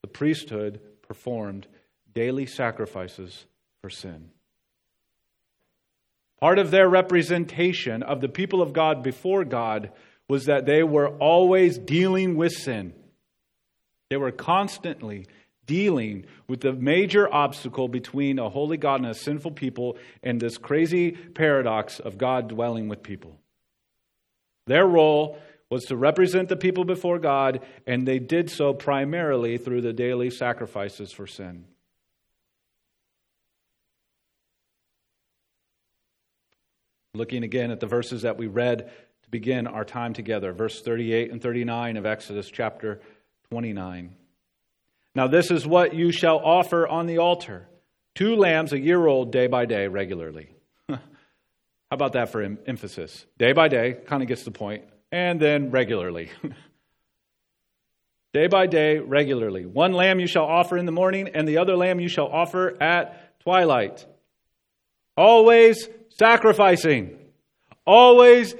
The 0.01 0.07
priesthood 0.07 0.79
performed 1.01 1.67
daily 2.13 2.45
sacrifices 2.45 3.45
for 3.81 3.89
sin. 3.89 4.29
Part 6.39 6.59
of 6.59 6.71
their 6.71 6.87
representation 6.87 8.03
of 8.03 8.21
the 8.21 8.29
people 8.29 8.61
of 8.61 8.71
God 8.71 9.03
before 9.03 9.43
God 9.43 9.91
was 10.29 10.45
that 10.45 10.65
they 10.65 10.83
were 10.83 11.09
always 11.17 11.77
dealing 11.77 12.37
with 12.37 12.53
sin. 12.53 12.93
They 14.09 14.17
were 14.17 14.31
constantly 14.31 15.25
dealing 15.65 16.25
with 16.47 16.61
the 16.61 16.73
major 16.73 17.31
obstacle 17.33 17.87
between 17.87 18.39
a 18.39 18.49
holy 18.49 18.77
God 18.77 19.01
and 19.01 19.09
a 19.09 19.15
sinful 19.15 19.51
people 19.51 19.97
and 20.23 20.39
this 20.39 20.57
crazy 20.57 21.11
paradox 21.11 21.99
of 21.99 22.17
God 22.17 22.47
dwelling 22.47 22.87
with 22.87 23.03
people. 23.03 23.39
Their 24.67 24.85
role 24.85 25.39
was 25.69 25.85
to 25.85 25.95
represent 25.95 26.49
the 26.49 26.55
people 26.55 26.85
before 26.85 27.19
God, 27.19 27.61
and 27.87 28.07
they 28.07 28.19
did 28.19 28.49
so 28.49 28.73
primarily 28.73 29.57
through 29.57 29.81
the 29.81 29.93
daily 29.93 30.29
sacrifices 30.29 31.11
for 31.11 31.27
sin. 31.27 31.65
Looking 37.13 37.43
again 37.43 37.71
at 37.71 37.79
the 37.79 37.87
verses 37.87 38.23
that 38.23 38.37
we 38.37 38.47
read 38.47 38.91
to 39.23 39.29
begin 39.29 39.67
our 39.67 39.85
time 39.85 40.13
together, 40.13 40.51
verse 40.51 40.81
38 40.81 41.31
and 41.31 41.41
39 41.41 41.97
of 41.97 42.05
Exodus 42.05 42.49
chapter 42.51 42.99
29. 43.49 44.15
Now, 45.15 45.27
this 45.27 45.49
is 45.49 45.65
what 45.65 45.95
you 45.95 46.11
shall 46.11 46.37
offer 46.37 46.85
on 46.85 47.07
the 47.07 47.19
altar 47.19 47.67
two 48.15 48.35
lambs 48.35 48.73
a 48.73 48.79
year 48.79 49.05
old, 49.05 49.31
day 49.31 49.47
by 49.47 49.65
day, 49.65 49.87
regularly. 49.87 50.49
How 50.89 50.99
about 51.91 52.13
that 52.13 52.31
for 52.31 52.41
emphasis? 52.41 53.25
Day 53.37 53.53
by 53.53 53.67
day, 53.67 53.97
kind 54.05 54.21
of 54.21 54.27
gets 54.27 54.43
the 54.43 54.51
point, 54.51 54.83
and 55.11 55.39
then 55.39 55.71
regularly. 55.71 56.31
day 58.33 58.47
by 58.47 58.67
day, 58.67 58.99
regularly. 58.99 59.65
One 59.65 59.93
lamb 59.93 60.19
you 60.19 60.27
shall 60.27 60.45
offer 60.45 60.77
in 60.77 60.85
the 60.85 60.91
morning, 60.91 61.29
and 61.33 61.47
the 61.47 61.57
other 61.57 61.75
lamb 61.75 61.99
you 61.99 62.09
shall 62.09 62.27
offer 62.27 62.81
at 62.81 63.39
twilight. 63.41 64.05
Always 65.17 65.87
sacrificing. 66.09 67.17
Always 67.85 68.55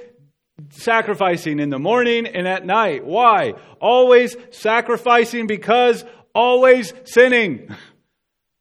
sacrificing 0.70 1.60
in 1.60 1.68
the 1.68 1.78
morning 1.78 2.26
and 2.26 2.46
at 2.46 2.64
night. 2.64 3.04
Why? 3.04 3.54
Always 3.80 4.36
sacrificing 4.50 5.46
because 5.46 6.04
always 6.36 6.92
sinning. 7.04 7.74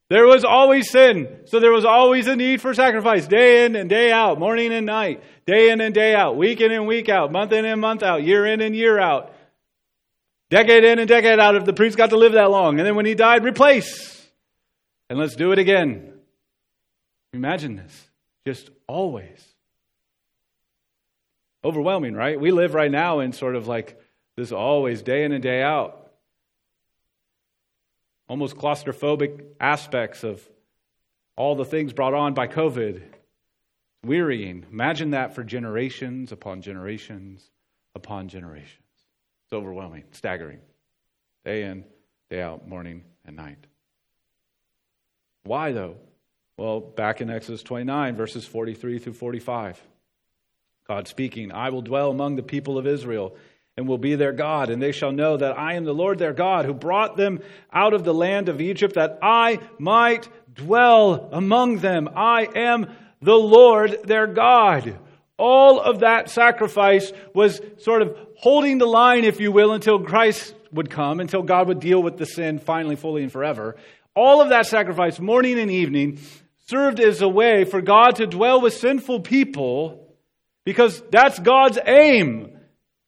There 0.09 0.25
was 0.25 0.43
always 0.43 0.89
sin. 0.89 1.41
So 1.45 1.59
there 1.59 1.71
was 1.71 1.83
always 1.85 2.27
a 2.27 2.35
need 2.35 2.61
for 2.61 2.73
sacrifice, 2.73 3.27
day 3.27 3.65
in 3.65 3.75
and 3.75 3.89
day 3.89 4.11
out, 4.11 4.39
morning 4.39 4.71
and 4.71 4.85
night, 4.85 5.23
day 5.45 5.69
in 5.69 5.81
and 5.81 5.93
day 5.93 6.13
out, 6.13 6.37
week 6.37 6.61
in 6.61 6.71
and 6.71 6.87
week 6.87 7.09
out, 7.09 7.31
month 7.31 7.51
in 7.51 7.65
and 7.65 7.81
month 7.81 8.01
out, 8.01 8.23
year 8.23 8.45
in 8.45 8.61
and 8.61 8.75
year 8.75 8.99
out, 8.99 9.33
decade 10.49 10.83
in 10.83 10.99
and 10.99 11.09
decade 11.09 11.39
out 11.39 11.55
if 11.55 11.65
the 11.65 11.73
priest 11.73 11.97
got 11.97 12.11
to 12.11 12.17
live 12.17 12.33
that 12.33 12.51
long. 12.51 12.79
And 12.79 12.87
then 12.87 12.95
when 12.95 13.05
he 13.05 13.15
died, 13.15 13.43
replace. 13.43 14.25
And 15.09 15.19
let's 15.19 15.35
do 15.35 15.51
it 15.51 15.59
again. 15.59 16.13
Imagine 17.33 17.75
this. 17.75 18.09
Just 18.47 18.69
always. 18.87 19.43
Overwhelming, 21.63 22.13
right? 22.13 22.39
We 22.39 22.51
live 22.51 22.75
right 22.75 22.91
now 22.91 23.19
in 23.19 23.33
sort 23.33 23.55
of 23.55 23.67
like 23.67 23.99
this 24.37 24.51
always, 24.51 25.01
day 25.01 25.23
in 25.23 25.31
and 25.31 25.41
day 25.41 25.63
out 25.63 26.04
almost 28.27 28.55
claustrophobic 28.55 29.43
aspects 29.59 30.23
of 30.23 30.41
all 31.35 31.55
the 31.55 31.65
things 31.65 31.93
brought 31.93 32.13
on 32.13 32.33
by 32.33 32.47
COVID. 32.47 33.01
Wearying. 34.03 34.65
Imagine 34.71 35.11
that 35.11 35.33
for 35.33 35.43
generations 35.43 36.31
upon 36.31 36.61
generations 36.61 37.49
upon 37.95 38.27
generations. 38.27 38.83
It's 39.45 39.53
overwhelming, 39.53 40.03
staggering. 40.11 40.59
Day 41.43 41.63
in, 41.63 41.85
day 42.29 42.41
out, 42.41 42.67
morning 42.67 43.03
and 43.25 43.35
night. 43.35 43.57
Why, 45.43 45.71
though? 45.71 45.97
Well, 46.57 46.79
back 46.79 47.21
in 47.21 47.29
Exodus 47.29 47.63
29, 47.63 48.15
verses 48.15 48.45
43 48.45 48.99
through 48.99 49.13
45, 49.13 49.81
God 50.87 51.07
speaking, 51.07 51.51
I 51.51 51.69
will 51.69 51.81
dwell 51.81 52.11
among 52.11 52.35
the 52.35 52.43
people 52.43 52.77
of 52.77 52.87
Israel 52.87 53.35
and 53.77 53.87
will 53.87 53.97
be 53.97 54.15
their 54.15 54.31
God. 54.31 54.69
And 54.69 54.81
they 54.81 54.91
shall 54.91 55.11
know 55.11 55.37
that 55.37 55.57
I 55.57 55.73
am 55.73 55.83
the 55.83 55.93
Lord 55.93 56.17
their 56.17 56.33
God, 56.33 56.65
who 56.65 56.73
brought 56.73 57.17
them 57.17 57.41
out 57.73 57.93
of 57.93 58.03
the 58.03 58.13
land 58.13 58.49
of 58.49 58.61
Egypt, 58.61 58.95
that 58.95 59.19
I 59.21 59.59
might 59.77 60.29
dwell 60.53 61.29
among 61.31 61.79
them. 61.79 62.09
I 62.15 62.47
am 62.55 62.87
the 63.21 63.35
Lord 63.35 63.97
their 64.03 64.27
God. 64.27 64.97
All 65.37 65.81
of 65.81 65.99
that 65.99 66.29
sacrifice 66.29 67.11
was 67.33 67.59
sort 67.77 68.01
of 68.01 68.17
holding 68.37 68.77
the 68.77 68.85
line, 68.85 69.25
if 69.25 69.41
you 69.41 69.51
will, 69.51 69.73
until 69.73 69.99
Christ 69.99 70.55
would 70.71 70.89
come, 70.89 71.19
until 71.19 71.43
God 71.43 71.67
would 71.67 71.79
deal 71.81 72.01
with 72.01 72.17
the 72.17 72.25
sin 72.25 72.59
finally, 72.59 72.95
fully, 72.95 73.23
and 73.23 73.31
forever. 73.31 73.75
All 74.15 74.41
of 74.41 74.49
that 74.49 74.67
sacrifice, 74.67 75.19
morning 75.19 75.59
and 75.59 75.69
evening, 75.69 76.19
served 76.67 77.01
as 77.01 77.21
a 77.21 77.27
way 77.27 77.65
for 77.65 77.81
God 77.81 78.15
to 78.17 78.27
dwell 78.27 78.61
with 78.61 78.73
sinful 78.73 79.21
people 79.21 80.15
because 80.63 81.01
that's 81.11 81.37
God's 81.39 81.77
aim. 81.85 82.54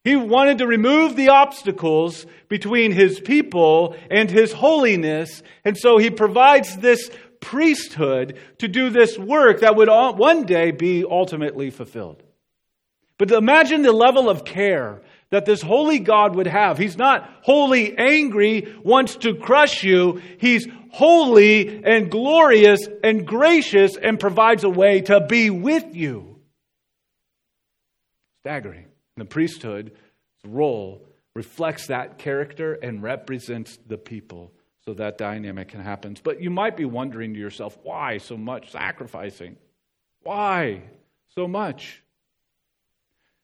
He 0.08 0.16
wanted 0.16 0.60
to 0.60 0.68
remove 0.68 1.18
the 1.18 1.28
obstacles 1.28 2.26
between 2.48 2.94
his 2.94 3.20
people 3.20 3.94
and 4.10 4.32
his 4.32 4.54
holiness. 4.54 5.44
And 5.66 5.78
so 5.78 5.98
he 5.98 6.10
provides 6.10 6.78
this 6.78 7.12
priesthood 7.42 8.40
to 8.60 8.70
do 8.70 8.90
this 8.90 9.18
work 9.18 9.60
that 9.60 9.76
would 9.76 9.90
one 9.90 10.46
day 10.46 10.72
be 10.72 11.04
ultimately 11.04 11.72
fulfilled. 11.72 12.24
But 13.18 13.32
imagine 13.32 13.82
the 13.82 13.92
level 13.92 14.30
of 14.30 14.46
care 14.46 15.02
that 15.32 15.46
this 15.46 15.62
holy 15.62 16.00
God 16.00 16.38
would 16.38 16.48
have. 16.48 16.78
He's 16.78 16.98
not 16.98 17.30
wholly 17.42 17.98
angry, 17.98 18.74
wants 18.86 19.18
to 19.18 19.36
crush 19.36 19.84
you. 19.84 20.22
He's 20.38 20.70
holy 20.94 21.84
and 21.84 22.10
glorious 22.10 22.88
and 23.04 23.28
gracious 23.28 23.98
and 23.98 24.18
provides 24.18 24.64
a 24.64 24.70
way 24.70 25.02
to 25.02 25.28
be 25.28 25.50
with 25.50 25.94
you. 25.94 26.40
Staggering. 28.44 28.87
The 29.18 29.26
priesthood's 29.26 29.92
role 30.46 31.06
reflects 31.36 31.88
that 31.88 32.18
character 32.18 32.74
and 32.74 33.04
represents 33.04 33.78
the 33.88 33.98
people 33.98 34.52
so 34.86 34.94
that 34.94 35.18
dynamic 35.18 35.68
can 35.70 35.82
happen. 35.82 36.16
But 36.24 36.42
you 36.42 36.50
might 36.50 36.78
be 36.78 36.86
wondering 36.86 37.34
to 37.34 37.40
yourself, 37.40 37.78
why 37.84 38.20
so 38.20 38.38
much 38.38 38.72
sacrificing? 38.72 39.58
Why 40.24 40.84
so 41.36 41.48
much? 41.48 42.02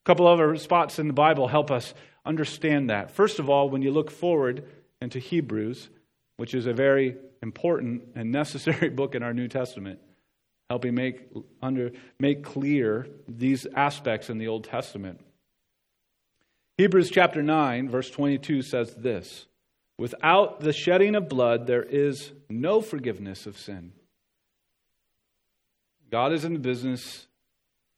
A 0.04 0.06
couple 0.06 0.28
other 0.28 0.56
spots 0.56 1.00
in 1.00 1.08
the 1.08 1.14
Bible 1.14 1.48
help 1.48 1.70
us 1.70 1.94
understand 2.26 2.90
that. 2.90 3.12
First 3.12 3.40
of 3.40 3.50
all, 3.50 3.70
when 3.70 3.82
you 3.82 3.92
look 3.92 4.10
forward 4.10 4.64
into 5.02 5.20
Hebrews, 5.20 5.90
which 6.38 6.54
is 6.54 6.66
a 6.66 6.74
very 6.74 7.18
important 7.42 8.04
and 8.16 8.32
necessary 8.32 8.90
book 8.90 9.16
in 9.16 9.24
our 9.24 9.34
New 9.34 9.48
Testament, 9.48 10.00
helping 10.70 10.96
make, 10.96 11.30
under, 11.62 11.92
make 12.20 12.44
clear 12.44 13.08
these 13.28 13.68
aspects 13.76 14.30
in 14.30 14.38
the 14.38 14.48
Old 14.48 14.64
Testament. 14.64 15.20
Hebrews 16.78 17.12
chapter 17.12 17.44
9, 17.44 17.90
verse 17.90 18.10
22 18.10 18.64
says 18.64 18.96
this 18.96 19.46
Without 19.98 20.62
the 20.62 20.74
shedding 20.74 21.16
of 21.16 21.30
blood, 21.30 21.68
there 21.68 21.84
is 21.84 22.32
no 22.50 22.82
forgiveness 22.82 23.46
of 23.46 23.58
sin. 23.58 23.94
God 26.10 26.34
is 26.34 26.46
in 26.46 26.54
the 26.54 26.60
business 26.60 27.28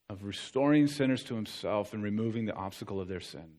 of 0.10 0.24
restoring 0.24 0.88
sinners 0.88 1.24
to 1.26 1.36
himself 1.36 1.94
and 1.94 2.04
removing 2.04 2.46
the 2.46 2.56
obstacle 2.56 3.02
of 3.02 3.08
their 3.08 3.22
sin. 3.22 3.58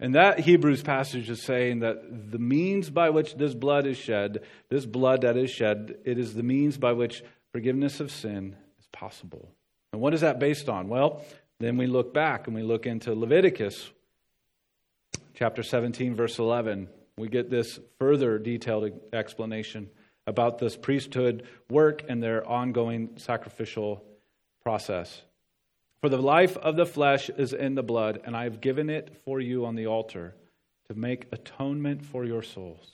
And 0.00 0.16
that 0.16 0.40
Hebrews 0.40 0.82
passage 0.82 1.30
is 1.30 1.44
saying 1.44 1.80
that 1.80 2.30
the 2.30 2.38
means 2.38 2.90
by 2.90 3.10
which 3.10 3.36
this 3.36 3.54
blood 3.54 3.86
is 3.86 3.96
shed, 3.96 4.42
this 4.68 4.84
blood 4.84 5.22
that 5.22 5.36
is 5.36 5.50
shed, 5.50 5.96
it 6.04 6.18
is 6.18 6.34
the 6.34 6.42
means 6.42 6.76
by 6.76 6.92
which 6.92 7.22
forgiveness 7.52 8.00
of 8.00 8.10
sin 8.10 8.56
is 8.78 8.86
possible. 8.88 9.52
And 9.94 10.00
what 10.00 10.12
is 10.12 10.22
that 10.22 10.40
based 10.40 10.68
on? 10.68 10.88
Well, 10.88 11.22
then 11.60 11.76
we 11.76 11.86
look 11.86 12.12
back 12.12 12.48
and 12.48 12.56
we 12.56 12.64
look 12.64 12.84
into 12.84 13.14
Leviticus 13.14 13.92
chapter 15.34 15.62
17, 15.62 16.16
verse 16.16 16.40
11. 16.40 16.88
We 17.16 17.28
get 17.28 17.48
this 17.48 17.78
further 18.00 18.40
detailed 18.40 18.90
explanation 19.12 19.88
about 20.26 20.58
this 20.58 20.76
priesthood 20.76 21.46
work 21.70 22.02
and 22.08 22.20
their 22.20 22.44
ongoing 22.44 23.10
sacrificial 23.18 24.02
process. 24.64 25.22
For 26.00 26.08
the 26.08 26.20
life 26.20 26.56
of 26.56 26.74
the 26.74 26.86
flesh 26.86 27.30
is 27.30 27.52
in 27.52 27.76
the 27.76 27.84
blood, 27.84 28.20
and 28.24 28.36
I 28.36 28.42
have 28.42 28.60
given 28.60 28.90
it 28.90 29.22
for 29.24 29.38
you 29.40 29.64
on 29.64 29.76
the 29.76 29.86
altar 29.86 30.34
to 30.88 30.94
make 30.94 31.28
atonement 31.30 32.04
for 32.04 32.24
your 32.24 32.42
souls. 32.42 32.90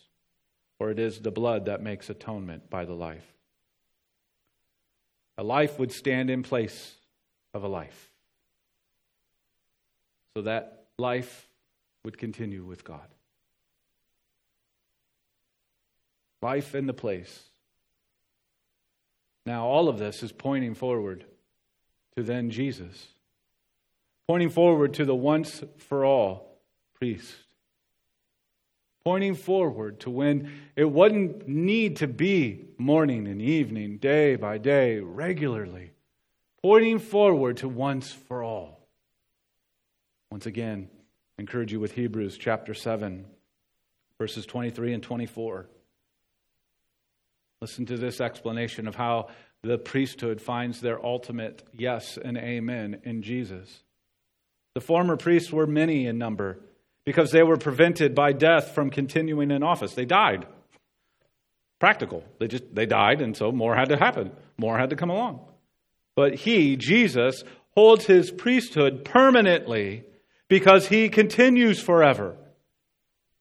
For 0.77 0.91
it 0.91 0.99
is 0.99 1.21
the 1.21 1.31
blood 1.31 1.65
that 1.65 1.83
makes 1.83 2.11
atonement 2.11 2.69
by 2.69 2.85
the 2.85 2.93
life. 2.93 3.25
A 5.41 5.43
life 5.43 5.79
would 5.79 5.91
stand 5.91 6.29
in 6.29 6.43
place 6.43 6.97
of 7.55 7.65
a 7.65 7.67
life. 7.67 8.11
So 10.35 10.43
that 10.43 10.89
life 10.99 11.49
would 12.05 12.19
continue 12.19 12.63
with 12.63 12.85
God. 12.85 13.09
Life 16.43 16.75
in 16.75 16.87
the 16.87 16.93
place. 16.93 17.45
Now, 19.47 19.65
all 19.65 19.89
of 19.89 19.99
this 19.99 20.23
is 20.23 20.31
pointing 20.31 20.75
forward 20.75 21.25
to 22.19 22.23
then 22.23 22.51
Jesus, 22.51 23.07
pointing 24.29 24.51
forward 24.51 24.93
to 24.93 25.07
the 25.07 25.15
once 25.15 25.65
for 25.79 26.05
all 26.05 26.59
priest, 26.93 27.33
pointing 29.05 29.35
forward 29.35 30.01
to 30.01 30.11
when 30.11 30.51
it 30.77 30.85
wouldn't 30.85 31.49
need 31.49 31.97
to 31.97 32.07
be 32.07 32.67
morning 32.79 33.27
and 33.27 33.41
evening, 33.41 33.99
day 33.99 34.37
by 34.37 34.59
day, 34.59 35.01
regularly, 35.01 35.93
pointing 36.63 36.99
forward 36.99 37.57
to 37.59 37.69
once 37.69 38.13
for 38.13 38.43
all. 38.43 38.87
Once 40.31 40.47
again, 40.47 40.89
I 41.39 41.43
encourage 41.43 41.73
you 41.73 41.81
with 41.81 41.93
Hebrews 41.93 42.37
chapter 42.39 42.75
7, 42.75 43.25
verses 44.19 44.47
23 44.47 44.93
and 44.93 45.03
24. 45.03 45.67
Listen 47.61 47.87
to 47.87 47.97
this 47.97 48.21
explanation 48.21 48.87
of 48.87 48.95
how 48.95 49.29
the 49.63 49.77
priesthood 49.77 50.41
finds 50.41 50.81
their 50.81 51.05
ultimate 51.05 51.63
yes 51.73 52.17
and 52.17 52.39
amen 52.39 53.01
in 53.05 53.23
Jesus. 53.23 53.83
The 54.75 54.81
former 54.81 55.17
priests 55.17 55.53
were 55.53 55.67
many 55.67 56.07
in 56.07 56.17
number 56.17 56.61
because 57.11 57.33
they 57.33 57.43
were 57.43 57.57
prevented 57.57 58.15
by 58.15 58.33
death 58.33 58.73
from 58.73 58.89
continuing 58.89 59.51
in 59.51 59.65
office. 59.65 59.95
They 59.95 60.05
died. 60.05 60.47
Practical. 61.81 62.23
They 62.39 62.47
just 62.47 62.73
they 62.73 62.87
died 62.87 63.21
and 63.21 63.37
so 63.37 63.51
more 63.51 63.75
had 63.75 63.89
to 63.89 63.97
happen. 63.97 64.31
More 64.57 64.79
had 64.79 64.91
to 64.91 64.97
come 64.97 65.11
along. 65.11 65.41
But 66.15 66.37
he, 66.37 66.77
Jesus, 66.77 67.43
holds 67.71 68.05
his 68.05 68.31
priesthood 68.31 69.05
permanently 69.05 70.05
because 70.47 70.87
he 70.87 71.09
continues 71.09 71.81
forever. 71.81 72.37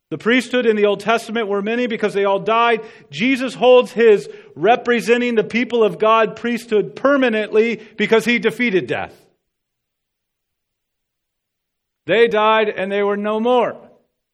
The 0.10 0.17
priesthood 0.17 0.65
in 0.65 0.75
the 0.75 0.88
Old 0.88 1.01
Testament 1.01 1.47
were 1.47 1.62
many 1.62 1.86
because 1.86 2.15
they 2.15 2.25
all 2.25 2.39
died. 2.39 2.84
Jesus 3.12 3.53
holds 3.53 3.91
his 3.91 4.27
representing 4.55 5.36
the 5.36 5.43
people 5.43 5.84
of 5.84 5.99
God 5.99 6.36
priesthood 6.36 6.95
permanently 6.95 7.75
because 7.97 8.25
he 8.25 8.39
defeated 8.39 8.88
death. 8.88 9.13
They 12.10 12.28
died 12.28 12.69
and 12.69 12.91
they 12.91 13.04
were 13.04 13.17
no 13.17 13.39
more. 13.39 13.78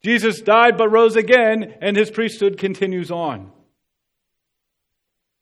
Jesus 0.02 0.40
died 0.40 0.78
but 0.78 0.88
rose 0.88 1.18
again, 1.18 1.76
and 1.82 1.98
his 1.98 2.10
priesthood 2.10 2.58
continues 2.58 3.12
on. 3.12 3.52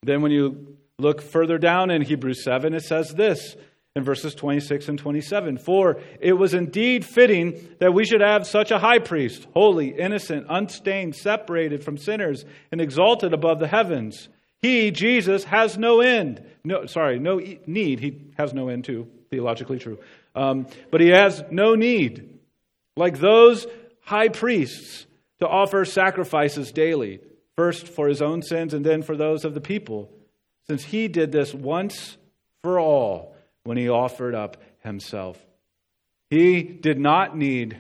Then, 0.01 0.23
when 0.23 0.31
you 0.31 0.77
look 0.97 1.21
further 1.21 1.59
down 1.59 1.91
in 1.91 2.01
Hebrews 2.01 2.43
7, 2.43 2.73
it 2.73 2.81
says 2.81 3.13
this 3.13 3.55
in 3.95 4.03
verses 4.03 4.33
26 4.33 4.89
and 4.89 4.97
27. 4.97 5.59
For 5.59 6.01
it 6.19 6.33
was 6.33 6.55
indeed 6.55 7.05
fitting 7.05 7.69
that 7.79 7.93
we 7.93 8.03
should 8.03 8.21
have 8.21 8.47
such 8.47 8.71
a 8.71 8.79
high 8.79 8.97
priest, 8.97 9.45
holy, 9.53 9.89
innocent, 9.89 10.47
unstained, 10.49 11.15
separated 11.15 11.83
from 11.83 11.99
sinners, 11.99 12.45
and 12.71 12.81
exalted 12.81 13.33
above 13.33 13.59
the 13.59 13.67
heavens. 13.67 14.27
He, 14.59 14.89
Jesus, 14.89 15.43
has 15.43 15.77
no 15.77 16.01
end. 16.01 16.43
No, 16.63 16.87
sorry, 16.87 17.19
no 17.19 17.39
need. 17.67 17.99
He 17.99 18.21
has 18.39 18.55
no 18.55 18.69
end, 18.69 18.85
too, 18.85 19.07
theologically 19.29 19.77
true. 19.77 19.99
Um, 20.35 20.67
but 20.91 21.01
he 21.01 21.09
has 21.09 21.43
no 21.51 21.75
need, 21.75 22.39
like 22.95 23.19
those 23.19 23.67
high 24.01 24.29
priests, 24.29 25.05
to 25.39 25.47
offer 25.47 25.85
sacrifices 25.85 26.71
daily, 26.71 27.19
first 27.55 27.87
for 27.87 28.07
his 28.07 28.21
own 28.21 28.41
sins 28.41 28.73
and 28.73 28.85
then 28.85 29.01
for 29.01 29.15
those 29.15 29.45
of 29.45 29.53
the 29.53 29.61
people, 29.61 30.09
since 30.67 30.83
he 30.83 31.07
did 31.07 31.31
this 31.31 31.53
once 31.53 32.17
for 32.61 32.79
all 32.79 33.35
when 33.63 33.77
he 33.77 33.89
offered 33.89 34.35
up 34.35 34.57
himself. 34.79 35.37
He 36.29 36.63
did 36.63 36.99
not 36.99 37.37
need 37.37 37.79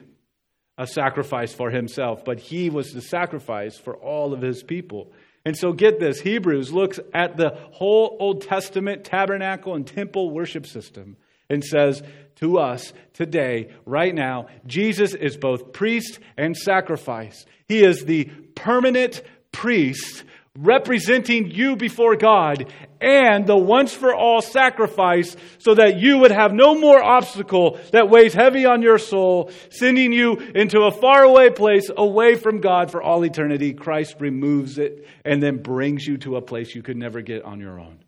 a 0.77 0.87
sacrifice 0.87 1.53
for 1.53 1.69
himself, 1.69 2.25
but 2.25 2.39
he 2.39 2.69
was 2.69 2.91
the 2.91 3.01
sacrifice 3.01 3.77
for 3.77 3.95
all 3.95 4.33
of 4.33 4.41
his 4.41 4.63
people. 4.63 5.11
And 5.45 5.57
so 5.57 5.73
get 5.73 5.99
this 5.99 6.21
Hebrews 6.21 6.71
looks 6.71 6.99
at 7.13 7.37
the 7.37 7.51
whole 7.71 8.17
Old 8.19 8.41
Testament 8.41 9.03
tabernacle 9.03 9.75
and 9.75 9.85
temple 9.85 10.31
worship 10.31 10.65
system 10.65 11.17
and 11.49 11.63
says 11.63 12.01
to 12.43 12.59
us 12.59 12.91
today, 13.13 13.71
right 13.85 14.13
now, 14.13 14.47
Jesus 14.67 15.13
is 15.13 15.37
both 15.37 15.71
priest 15.71 16.19
and 16.37 16.57
sacrifice. 16.57 17.45
He 17.69 17.83
is 17.83 18.03
the 18.03 18.25
permanent 18.53 19.21
priest 19.53 20.25
representing 20.59 21.49
you 21.49 21.77
before 21.77 22.17
God 22.17 22.71
and 22.99 23.47
the 23.47 23.57
once 23.57 23.93
for 23.93 24.13
all 24.13 24.41
sacrifice 24.41 25.35
so 25.57 25.73
that 25.73 25.99
you 25.99 26.19
would 26.19 26.31
have 26.31 26.51
no 26.51 26.75
more 26.75 27.01
obstacle 27.01 27.79
that 27.91 28.09
weighs 28.09 28.33
heavy 28.33 28.65
on 28.65 28.81
your 28.81 28.97
soul, 28.97 29.49
sending 29.69 30.11
you 30.11 30.33
into 30.33 30.81
a 30.81 30.91
faraway 30.91 31.49
place 31.49 31.89
away 31.95 32.35
from 32.35 32.59
God 32.59 32.91
for 32.91 33.01
all 33.01 33.23
eternity. 33.23 33.73
Christ 33.73 34.17
removes 34.19 34.77
it 34.77 35.07
and 35.23 35.41
then 35.41 35.63
brings 35.63 36.05
you 36.05 36.17
to 36.17 36.35
a 36.35 36.41
place 36.41 36.75
you 36.75 36.83
could 36.83 36.97
never 36.97 37.21
get 37.21 37.43
on 37.43 37.61
your 37.61 37.79
own. 37.79 38.03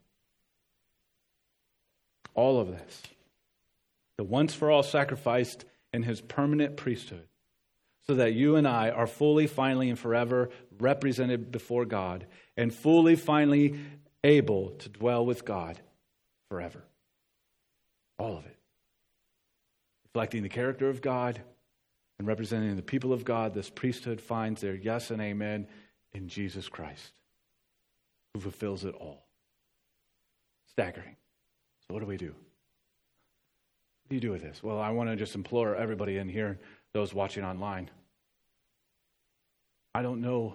All 2.35 2.59
of 2.59 2.67
this. 2.67 3.01
The 4.17 4.23
once 4.23 4.53
for 4.53 4.71
all 4.71 4.83
sacrificed 4.83 5.65
in 5.93 6.03
his 6.03 6.21
permanent 6.21 6.77
priesthood 6.77 7.27
so 8.07 8.15
that 8.15 8.33
you 8.33 8.55
and 8.55 8.67
I 8.67 8.89
are 8.91 9.07
fully, 9.07 9.47
finally, 9.47 9.89
and 9.89 9.97
forever 9.97 10.49
represented 10.77 11.51
before 11.51 11.85
God 11.85 12.27
and 12.55 12.73
fully, 12.73 13.15
finally 13.15 13.79
able 14.23 14.71
to 14.71 14.89
dwell 14.89 15.25
with 15.25 15.45
God 15.45 15.79
forever. 16.49 16.83
All 18.17 18.37
of 18.37 18.45
it. 18.45 18.57
Reflecting 20.05 20.43
the 20.43 20.49
character 20.49 20.89
of 20.89 21.01
God 21.01 21.41
and 22.19 22.27
representing 22.27 22.75
the 22.75 22.81
people 22.81 23.11
of 23.11 23.25
God, 23.25 23.53
this 23.53 23.69
priesthood 23.69 24.21
finds 24.21 24.61
their 24.61 24.75
yes 24.75 25.11
and 25.11 25.21
amen 25.21 25.67
in 26.13 26.29
Jesus 26.29 26.69
Christ, 26.69 27.11
who 28.33 28.39
fulfills 28.39 28.85
it 28.85 28.95
all. 28.95 29.25
Staggering. 30.71 31.15
So, 31.87 31.93
what 31.93 31.99
do 31.99 32.05
we 32.05 32.17
do? 32.17 32.35
What 34.05 34.09
do 34.09 34.15
you 34.17 34.21
do 34.21 34.31
with 34.31 34.43
this? 34.43 34.61
Well, 34.61 34.79
I 34.79 34.91
want 34.91 35.09
to 35.09 35.15
just 35.15 35.33
implore 35.33 35.75
everybody 35.75 36.17
in 36.17 36.29
here 36.29 36.59
those 36.93 37.11
watching 37.11 37.43
online. 37.43 37.89
I 39.95 40.03
don't 40.03 40.21
know 40.21 40.53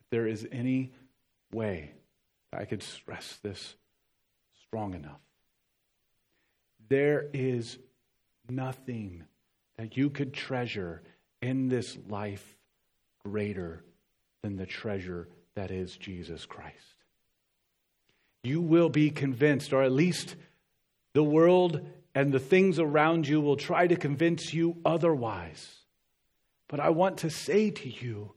if 0.00 0.08
there 0.08 0.26
is 0.26 0.48
any 0.50 0.90
way 1.52 1.92
I 2.50 2.64
could 2.64 2.82
stress 2.82 3.38
this 3.42 3.74
strong 4.62 4.94
enough. 4.94 5.20
There 6.88 7.26
is 7.34 7.76
nothing 8.48 9.24
that 9.76 9.98
you 9.98 10.08
could 10.08 10.32
treasure 10.32 11.02
in 11.42 11.68
this 11.68 11.98
life 12.08 12.56
greater 13.26 13.84
than 14.40 14.56
the 14.56 14.64
treasure 14.64 15.28
that 15.54 15.70
is 15.70 15.98
Jesus 15.98 16.46
Christ. 16.46 17.04
You 18.42 18.62
will 18.62 18.88
be 18.88 19.10
convinced, 19.10 19.74
or 19.74 19.82
at 19.82 19.92
least 19.92 20.36
the 21.12 21.22
world 21.22 21.86
and 22.18 22.32
the 22.32 22.40
things 22.40 22.80
around 22.80 23.28
you 23.28 23.40
will 23.40 23.56
try 23.56 23.86
to 23.86 23.94
convince 23.94 24.52
you 24.52 24.76
otherwise. 24.84 25.76
But 26.66 26.80
I 26.80 26.90
want 26.90 27.18
to 27.18 27.30
say 27.30 27.70
to 27.70 27.88
you 27.88 28.32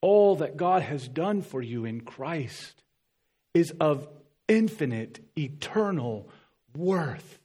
all 0.00 0.36
that 0.36 0.56
God 0.56 0.80
has 0.80 1.06
done 1.06 1.42
for 1.42 1.60
you 1.60 1.84
in 1.84 2.00
Christ 2.00 2.82
is 3.52 3.74
of 3.78 4.08
infinite, 4.48 5.20
eternal 5.36 6.30
worth 6.74 7.38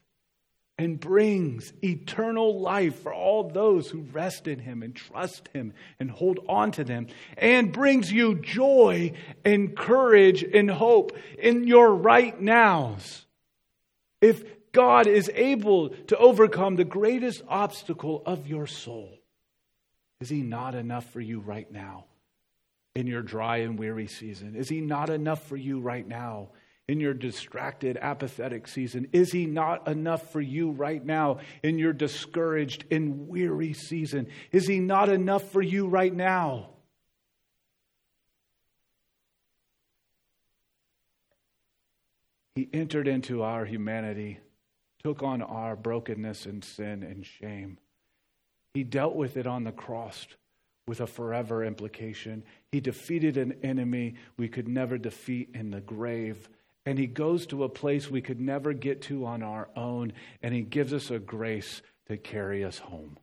and 0.78 0.98
brings 0.98 1.74
eternal 1.84 2.62
life 2.62 3.02
for 3.02 3.14
all 3.14 3.50
those 3.50 3.90
who 3.90 4.00
rest 4.14 4.48
in 4.48 4.60
Him 4.60 4.84
and 4.84 4.96
trust 4.96 5.50
Him 5.50 5.74
and 6.00 6.10
hold 6.10 6.40
on 6.48 6.72
to 6.72 6.86
them, 6.86 7.08
and 7.36 7.74
brings 7.74 8.10
you 8.10 8.36
joy 8.36 9.12
and 9.44 9.76
courage 9.76 10.42
and 10.42 10.72
hope 10.72 11.18
in 11.38 11.68
your 11.68 11.94
right 11.94 12.40
nows. 12.40 13.26
If 14.22 14.61
God 14.72 15.08
is 15.08 15.30
able 15.34 15.90
to 15.90 16.18
overcome 16.18 16.76
the 16.76 16.86
greatest 16.86 17.42
obstacle 17.48 18.24
of 18.26 18.48
your 18.48 18.68
soul. 18.68 19.10
Is 20.22 20.30
He 20.30 20.42
not 20.42 20.76
enough 20.76 21.12
for 21.12 21.20
you 21.20 21.40
right 21.40 21.70
now 21.72 22.06
in 22.96 23.08
your 23.08 23.22
dry 23.22 23.58
and 23.58 23.78
weary 23.78 24.08
season? 24.08 24.56
Is 24.56 24.70
He 24.70 24.82
not 24.82 25.10
enough 25.10 25.48
for 25.48 25.58
you 25.58 25.80
right 25.80 26.08
now 26.08 26.50
in 26.88 27.00
your 27.00 27.14
distracted, 27.14 27.98
apathetic 28.02 28.68
season? 28.68 29.08
Is 29.12 29.32
He 29.32 29.46
not 29.46 29.88
enough 29.88 30.32
for 30.32 30.42
you 30.42 30.72
right 30.72 31.04
now 31.04 31.40
in 31.64 31.78
your 31.78 31.94
discouraged 31.94 32.86
and 32.92 33.28
weary 33.28 33.74
season? 33.74 34.28
Is 34.52 34.68
He 34.68 34.80
not 34.80 35.10
enough 35.10 35.52
for 35.52 35.62
you 35.62 35.88
right 35.88 36.14
now? 36.14 36.70
He 42.56 42.70
entered 42.74 43.08
into 43.08 43.44
our 43.44 43.66
humanity 43.66 44.40
took 45.04 45.24
on 45.24 45.42
our 45.42 45.76
brokenness 45.76 46.46
and 46.46 46.64
sin 46.64 47.04
and 47.04 47.26
shame. 47.26 47.78
He 48.74 48.84
dealt 48.84 49.16
with 49.16 49.38
it 49.38 49.48
on 49.48 49.64
the 49.64 49.72
cross 49.72 50.28
with 50.88 51.02
a 51.02 51.08
forever 51.08 51.64
implication. 51.64 52.44
He 52.72 52.80
defeated 52.80 53.38
an 53.38 53.54
enemy 53.64 54.16
we 54.38 54.48
could 54.48 54.68
never 54.68 54.98
defeat 54.98 55.50
in 55.54 55.72
the 55.72 55.82
grave 55.82 56.50
And 56.86 56.98
He 56.98 57.08
goes 57.08 57.46
to 57.48 57.64
a 57.64 57.70
place 57.70 58.10
we 58.10 58.22
could 58.22 58.42
never 58.42 58.74
get 58.74 59.04
to 59.04 59.26
on 59.26 59.44
our 59.44 59.70
own, 59.76 60.14
and 60.42 60.54
He 60.54 60.62
gives 60.62 60.94
us 60.94 61.12
a 61.12 61.20
grace 61.20 61.82
to 62.08 62.18
carry 62.18 62.64
us 62.64 62.80
home. 62.80 63.18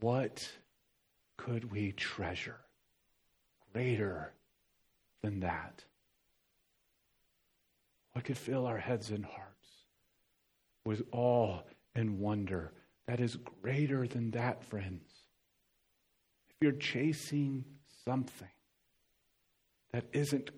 What 0.00 0.50
could 1.36 1.70
we 1.70 1.92
treasure 1.92 2.58
greater 3.72 4.32
than 5.22 5.40
that? 5.40 5.84
What 8.12 8.24
could 8.24 8.38
fill 8.38 8.66
our 8.66 8.78
heads 8.78 9.10
and 9.10 9.24
hearts 9.24 9.68
with 10.84 11.02
awe 11.12 11.60
and 11.94 12.18
wonder 12.18 12.72
that 13.06 13.20
is 13.20 13.36
greater 13.62 14.06
than 14.06 14.32
that, 14.32 14.64
friends? 14.64 15.02
If 16.50 16.56
you're 16.60 16.72
chasing 16.72 17.64
something 18.04 18.48
that 19.92 20.04
isn't 20.12 20.50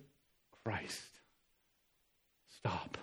Christ, 0.64 1.03
stop. 2.57 2.96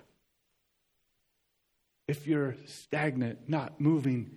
If 2.08 2.26
you're 2.26 2.56
stagnant, 2.66 3.50
not 3.50 3.82
moving 3.82 4.32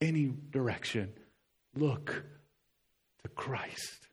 any 0.00 0.32
direction, 0.50 1.12
look 1.76 2.24
to 3.22 3.28
Christ. 3.28 4.08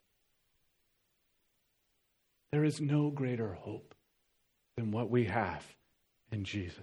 There 2.52 2.66
is 2.66 2.82
no 2.82 3.10
greater 3.10 3.54
hope 3.54 3.96
than 4.78 4.92
what 4.92 5.10
we 5.10 5.26
have 5.26 5.66
in 6.32 6.44
Jesus. 6.46 6.78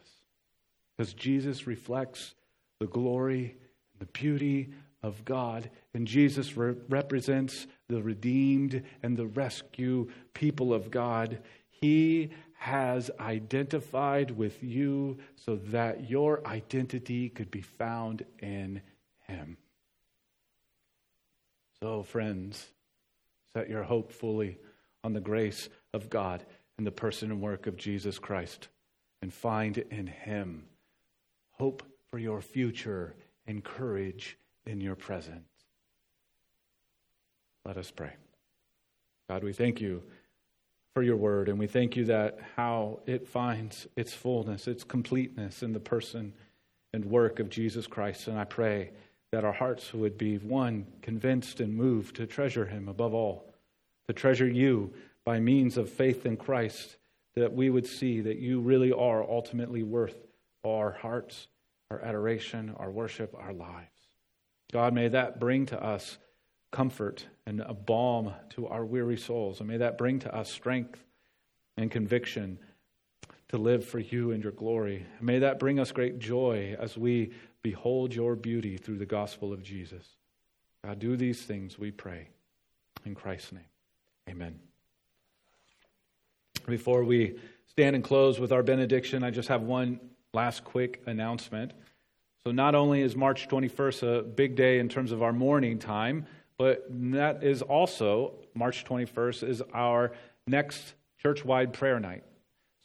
Because 0.97 1.15
Jesus 1.15 1.67
reflects 1.67 2.35
the 2.81 2.87
glory 2.87 3.57
and 3.93 4.01
the 4.01 4.13
beauty 4.13 4.71
of 5.03 5.25
God, 5.25 5.71
and 5.93 6.07
Jesus 6.07 6.57
re- 6.57 6.75
represents 6.89 7.67
the 7.89 8.03
redeemed 8.03 8.83
and 9.03 9.17
the 9.17 9.27
rescue 9.27 10.09
people 10.33 10.75
of 10.75 10.91
God. 10.91 11.39
He 11.69 12.31
has 12.59 13.11
identified 13.21 14.31
with 14.31 14.63
you 14.63 15.19
so 15.37 15.57
that 15.57 16.09
your 16.09 16.47
identity 16.47 17.29
could 17.29 17.51
be 17.51 17.61
found 17.61 18.25
in 18.41 18.81
Him. 19.29 19.59
So, 21.81 22.03
friends, 22.03 22.67
set 23.53 23.69
your 23.69 23.83
hope 23.83 24.11
fully 24.11 24.59
on 25.05 25.13
the 25.13 25.21
grace 25.21 25.69
of 25.93 26.09
God 26.09 26.45
and 26.79 26.87
the 26.87 26.93
person 26.93 27.31
and 27.31 27.41
work 27.41 27.67
of 27.67 27.77
Jesus 27.77 28.19
Christ 28.19 28.69
and 29.23 29.33
find 29.33 29.79
in 29.79 30.07
Him 30.07 30.65
hope 31.53 31.83
for 32.11 32.19
your 32.19 32.41
future 32.41 33.15
and 33.47 33.63
courage 33.63 34.37
in 34.67 34.81
your 34.81 34.95
present. 34.95 35.43
Let 37.65 37.77
us 37.77 37.91
pray. 37.91 38.13
God, 39.29 39.43
we 39.43 39.53
thank 39.53 39.81
you 39.81 40.03
for 40.93 41.03
your 41.03 41.17
word, 41.17 41.49
and 41.49 41.59
we 41.59 41.67
thank 41.67 41.97
you 41.97 42.05
that 42.05 42.39
how 42.57 43.01
it 43.07 43.27
finds 43.27 43.87
its 43.97 44.13
fullness, 44.13 44.69
its 44.69 44.85
completeness 44.85 45.63
in 45.63 45.73
the 45.73 45.81
person 45.81 46.33
and 46.93 47.05
work 47.07 47.41
of 47.41 47.49
Jesus 47.49 47.87
Christ. 47.87 48.29
And 48.29 48.39
I 48.39 48.45
pray 48.45 48.91
that 49.33 49.45
our 49.45 49.53
hearts 49.53 49.93
would 49.93 50.17
be, 50.17 50.39
one, 50.39 50.87
convinced 51.03 51.59
and 51.59 51.75
moved 51.75 52.15
to 52.17 52.27
treasure 52.27 52.67
him 52.67 52.89
above 52.89 53.15
all, 53.15 53.53
to 54.07 54.13
treasure 54.13 54.47
you 54.47 54.93
by 55.25 55.41
means 55.41 55.77
of 55.77 55.91
faith 55.91 56.27
in 56.27 56.37
Christ, 56.37 56.97
that 57.35 57.53
we 57.53 57.71
would 57.71 57.87
see 57.87 58.21
that 58.21 58.39
you 58.39 58.61
really 58.61 58.93
are 58.93 59.23
ultimately 59.23 59.83
worth 59.83 60.17
our 60.65 60.93
hearts, 60.93 61.49
our 61.91 62.01
adoration, 62.03 62.75
our 62.79 62.91
worship, 62.91 63.35
our 63.39 63.53
lives. 63.53 63.89
God, 64.73 64.93
may 64.93 65.09
that 65.09 65.41
bring 65.41 65.67
to 65.67 65.83
us 65.83 66.19
comfort 66.75 67.27
and 67.47 67.61
a 67.61 67.73
balm 67.73 68.33
to 68.51 68.67
our 68.67 68.85
weary 68.85 69.17
souls. 69.17 69.61
And 69.61 69.69
may 69.69 69.77
that 69.77 69.97
bring 69.97 70.19
to 70.21 70.35
us 70.35 70.51
strength 70.51 71.05
and 71.77 71.91
conviction 71.91 72.59
to 73.49 73.59
live 73.59 73.85
for 73.85 74.01
you 74.01 74.33
and 74.33 74.43
your 74.43 74.53
glory. 74.53 75.07
May 75.21 75.39
that 75.39 75.61
bring 75.61 75.79
us 75.79 75.93
great 75.93 76.19
joy 76.19 76.77
as 76.79 76.99
we 76.99 77.33
behold 77.63 78.13
your 78.13 78.35
beauty 78.35 78.77
through 78.77 78.99
the 78.99 79.07
gospel 79.07 79.53
of 79.53 79.63
Jesus. 79.63 80.05
God, 80.85 80.99
do 80.99 81.17
these 81.17 81.43
things, 81.43 81.79
we 81.79 81.93
pray. 81.93 82.29
In 83.05 83.15
Christ's 83.15 83.53
name, 83.53 83.63
amen. 84.29 84.74
Before 86.67 87.05
we 87.05 87.39
stand 87.67 87.95
and 87.95 88.05
close 88.05 88.41
with 88.41 88.53
our 88.53 88.63
benediction, 88.63 89.23
I 89.23 89.31
just 89.31 89.49
have 89.49 89.63
one 89.63 90.01
last 90.33 90.65
quick 90.65 91.03
announcement. 91.07 91.73
So, 92.45 92.53
not 92.53 92.75
only 92.75 93.03
is 93.03 93.17
March 93.17 93.49
21st 93.49 94.19
a 94.19 94.23
big 94.23 94.57
day 94.57 94.79
in 94.79 94.89
terms 94.89 95.13
of 95.13 95.23
our 95.23 95.33
morning 95.33 95.79
time, 95.79 96.27
but 96.57 96.87
that 96.89 97.43
is 97.43 97.63
also, 97.63 98.35
March 98.55 98.85
21st, 98.85 99.49
is 99.49 99.63
our 99.73 100.13
next 100.47 100.95
church 101.19 101.45
wide 101.45 101.73
prayer 101.73 102.01
night. 102.01 102.25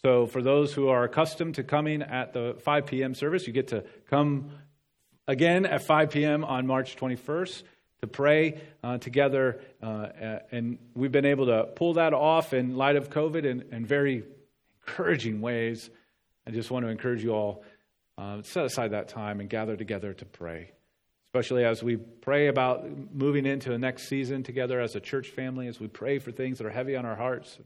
So, 0.02 0.26
for 0.26 0.42
those 0.42 0.74
who 0.74 0.90
are 0.90 1.04
accustomed 1.04 1.56
to 1.56 1.64
coming 1.64 2.02
at 2.02 2.34
the 2.34 2.56
5 2.62 2.86
p.m. 2.86 3.16
service, 3.16 3.48
you 3.48 3.54
get 3.54 3.70
to 3.70 3.84
come 4.10 4.52
again 5.28 5.66
at 5.66 5.84
5 5.84 6.10
p.m. 6.10 6.44
on 6.44 6.68
March 6.68 6.96
21st 6.96 7.64
to 8.02 8.08
pray 8.08 8.62
uh, 8.84 8.98
together. 8.98 9.62
Uh, 9.82 10.40
and 10.52 10.78
we've 10.96 11.12
been 11.12 11.26
able 11.26 11.48
to 11.48 11.66
pull 11.76 11.94
that 11.94 12.14
off 12.14 12.54
in 12.54 12.76
light 12.76 12.96
of 12.96 13.10
COVID 13.10 13.46
in, 13.46 13.66
in 13.72 13.86
very 13.86 14.24
encouraging 14.88 15.42
ways. 15.42 15.90
I 16.48 16.52
just 16.52 16.72
want 16.72 16.86
to 16.86 16.90
encourage 16.90 17.24
you 17.24 17.32
all 17.32 17.64
uh, 18.18 18.42
set 18.44 18.66
aside 18.66 18.92
that 18.92 19.10
time 19.10 19.40
and 19.40 19.50
gather 19.50 19.76
together 19.76 20.14
to 20.14 20.26
pray 20.26 20.72
especially 21.30 21.64
as 21.64 21.84
we 21.84 21.96
pray 21.96 22.48
about 22.48 22.90
moving 23.14 23.46
into 23.46 23.70
the 23.70 23.78
next 23.78 24.08
season 24.08 24.42
together 24.42 24.80
as 24.80 24.96
a 24.96 25.00
church 25.00 25.30
family, 25.30 25.68
as 25.68 25.80
we 25.80 25.88
pray 25.88 26.18
for 26.18 26.32
things 26.32 26.58
that 26.58 26.66
are 26.66 26.72
heavy 26.72 26.96
on 26.96 27.06
our 27.06 27.16
hearts. 27.16 27.60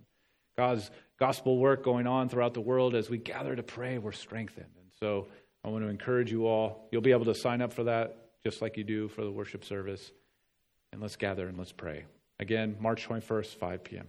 God's 0.58 0.92
gospel 1.18 1.58
work 1.58 1.82
going 1.82 2.06
on 2.06 2.28
throughout 2.28 2.54
the 2.54 2.62
world, 2.62 2.94
as 2.94 3.10
we 3.10 3.18
gather 3.18 3.56
to 3.56 3.64
pray, 3.64 3.98
we're 4.00 4.12
strengthened. 4.12 4.68
And 4.78 4.92
so 5.00 5.28
I 5.64 5.70
want 5.70 5.86
to 5.86 5.90
encourage 5.90 6.30
you 6.30 6.46
all. 6.46 6.90
You'll 6.92 7.02
be 7.02 7.14
able 7.14 7.26
to 7.26 7.36
sign 7.36 7.62
up 7.62 7.72
for 7.72 7.86
that 7.86 8.18
just 8.44 8.62
like 8.62 8.76
you 8.76 8.84
do 8.84 9.08
for 9.08 9.24
the 9.24 9.32
worship 9.32 9.64
service. 9.64 10.12
And 10.94 11.02
let's 11.02 11.16
gather 11.16 11.48
and 11.48 11.58
let's 11.58 11.72
pray. 11.72 12.06
Again, 12.40 12.78
March 12.80 13.08
21st, 13.10 13.56
5 13.56 13.84
p.m. 13.84 14.06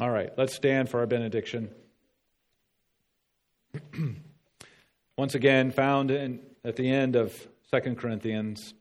All 0.00 0.08
right, 0.08 0.30
let's 0.38 0.54
stand 0.54 0.88
for 0.88 1.00
our 1.00 1.06
benediction. 1.06 1.68
Once 5.18 5.34
again, 5.34 5.72
found 5.72 6.12
in, 6.12 6.38
at 6.64 6.76
the 6.76 6.88
end 6.88 7.16
of 7.16 7.34
2 7.72 7.96
Corinthians. 7.96 8.72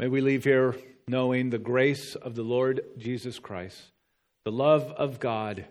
May 0.00 0.08
we 0.08 0.22
leave 0.22 0.42
here 0.42 0.74
knowing 1.06 1.50
the 1.50 1.58
grace 1.58 2.16
of 2.16 2.34
the 2.34 2.42
Lord 2.42 2.80
Jesus 2.98 3.38
Christ, 3.38 3.80
the 4.44 4.50
love 4.50 4.90
of 4.96 5.20
God, 5.20 5.66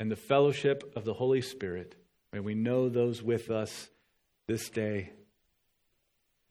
and 0.00 0.10
the 0.10 0.16
fellowship 0.16 0.90
of 0.96 1.04
the 1.04 1.14
Holy 1.14 1.42
Spirit. 1.42 1.96
May 2.32 2.40
we 2.40 2.54
know 2.54 2.88
those 2.88 3.22
with 3.22 3.50
us 3.50 3.90
this 4.46 4.70
day, 4.70 5.10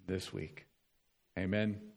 this 0.05 0.31
week. 0.31 0.67
Amen. 1.41 1.90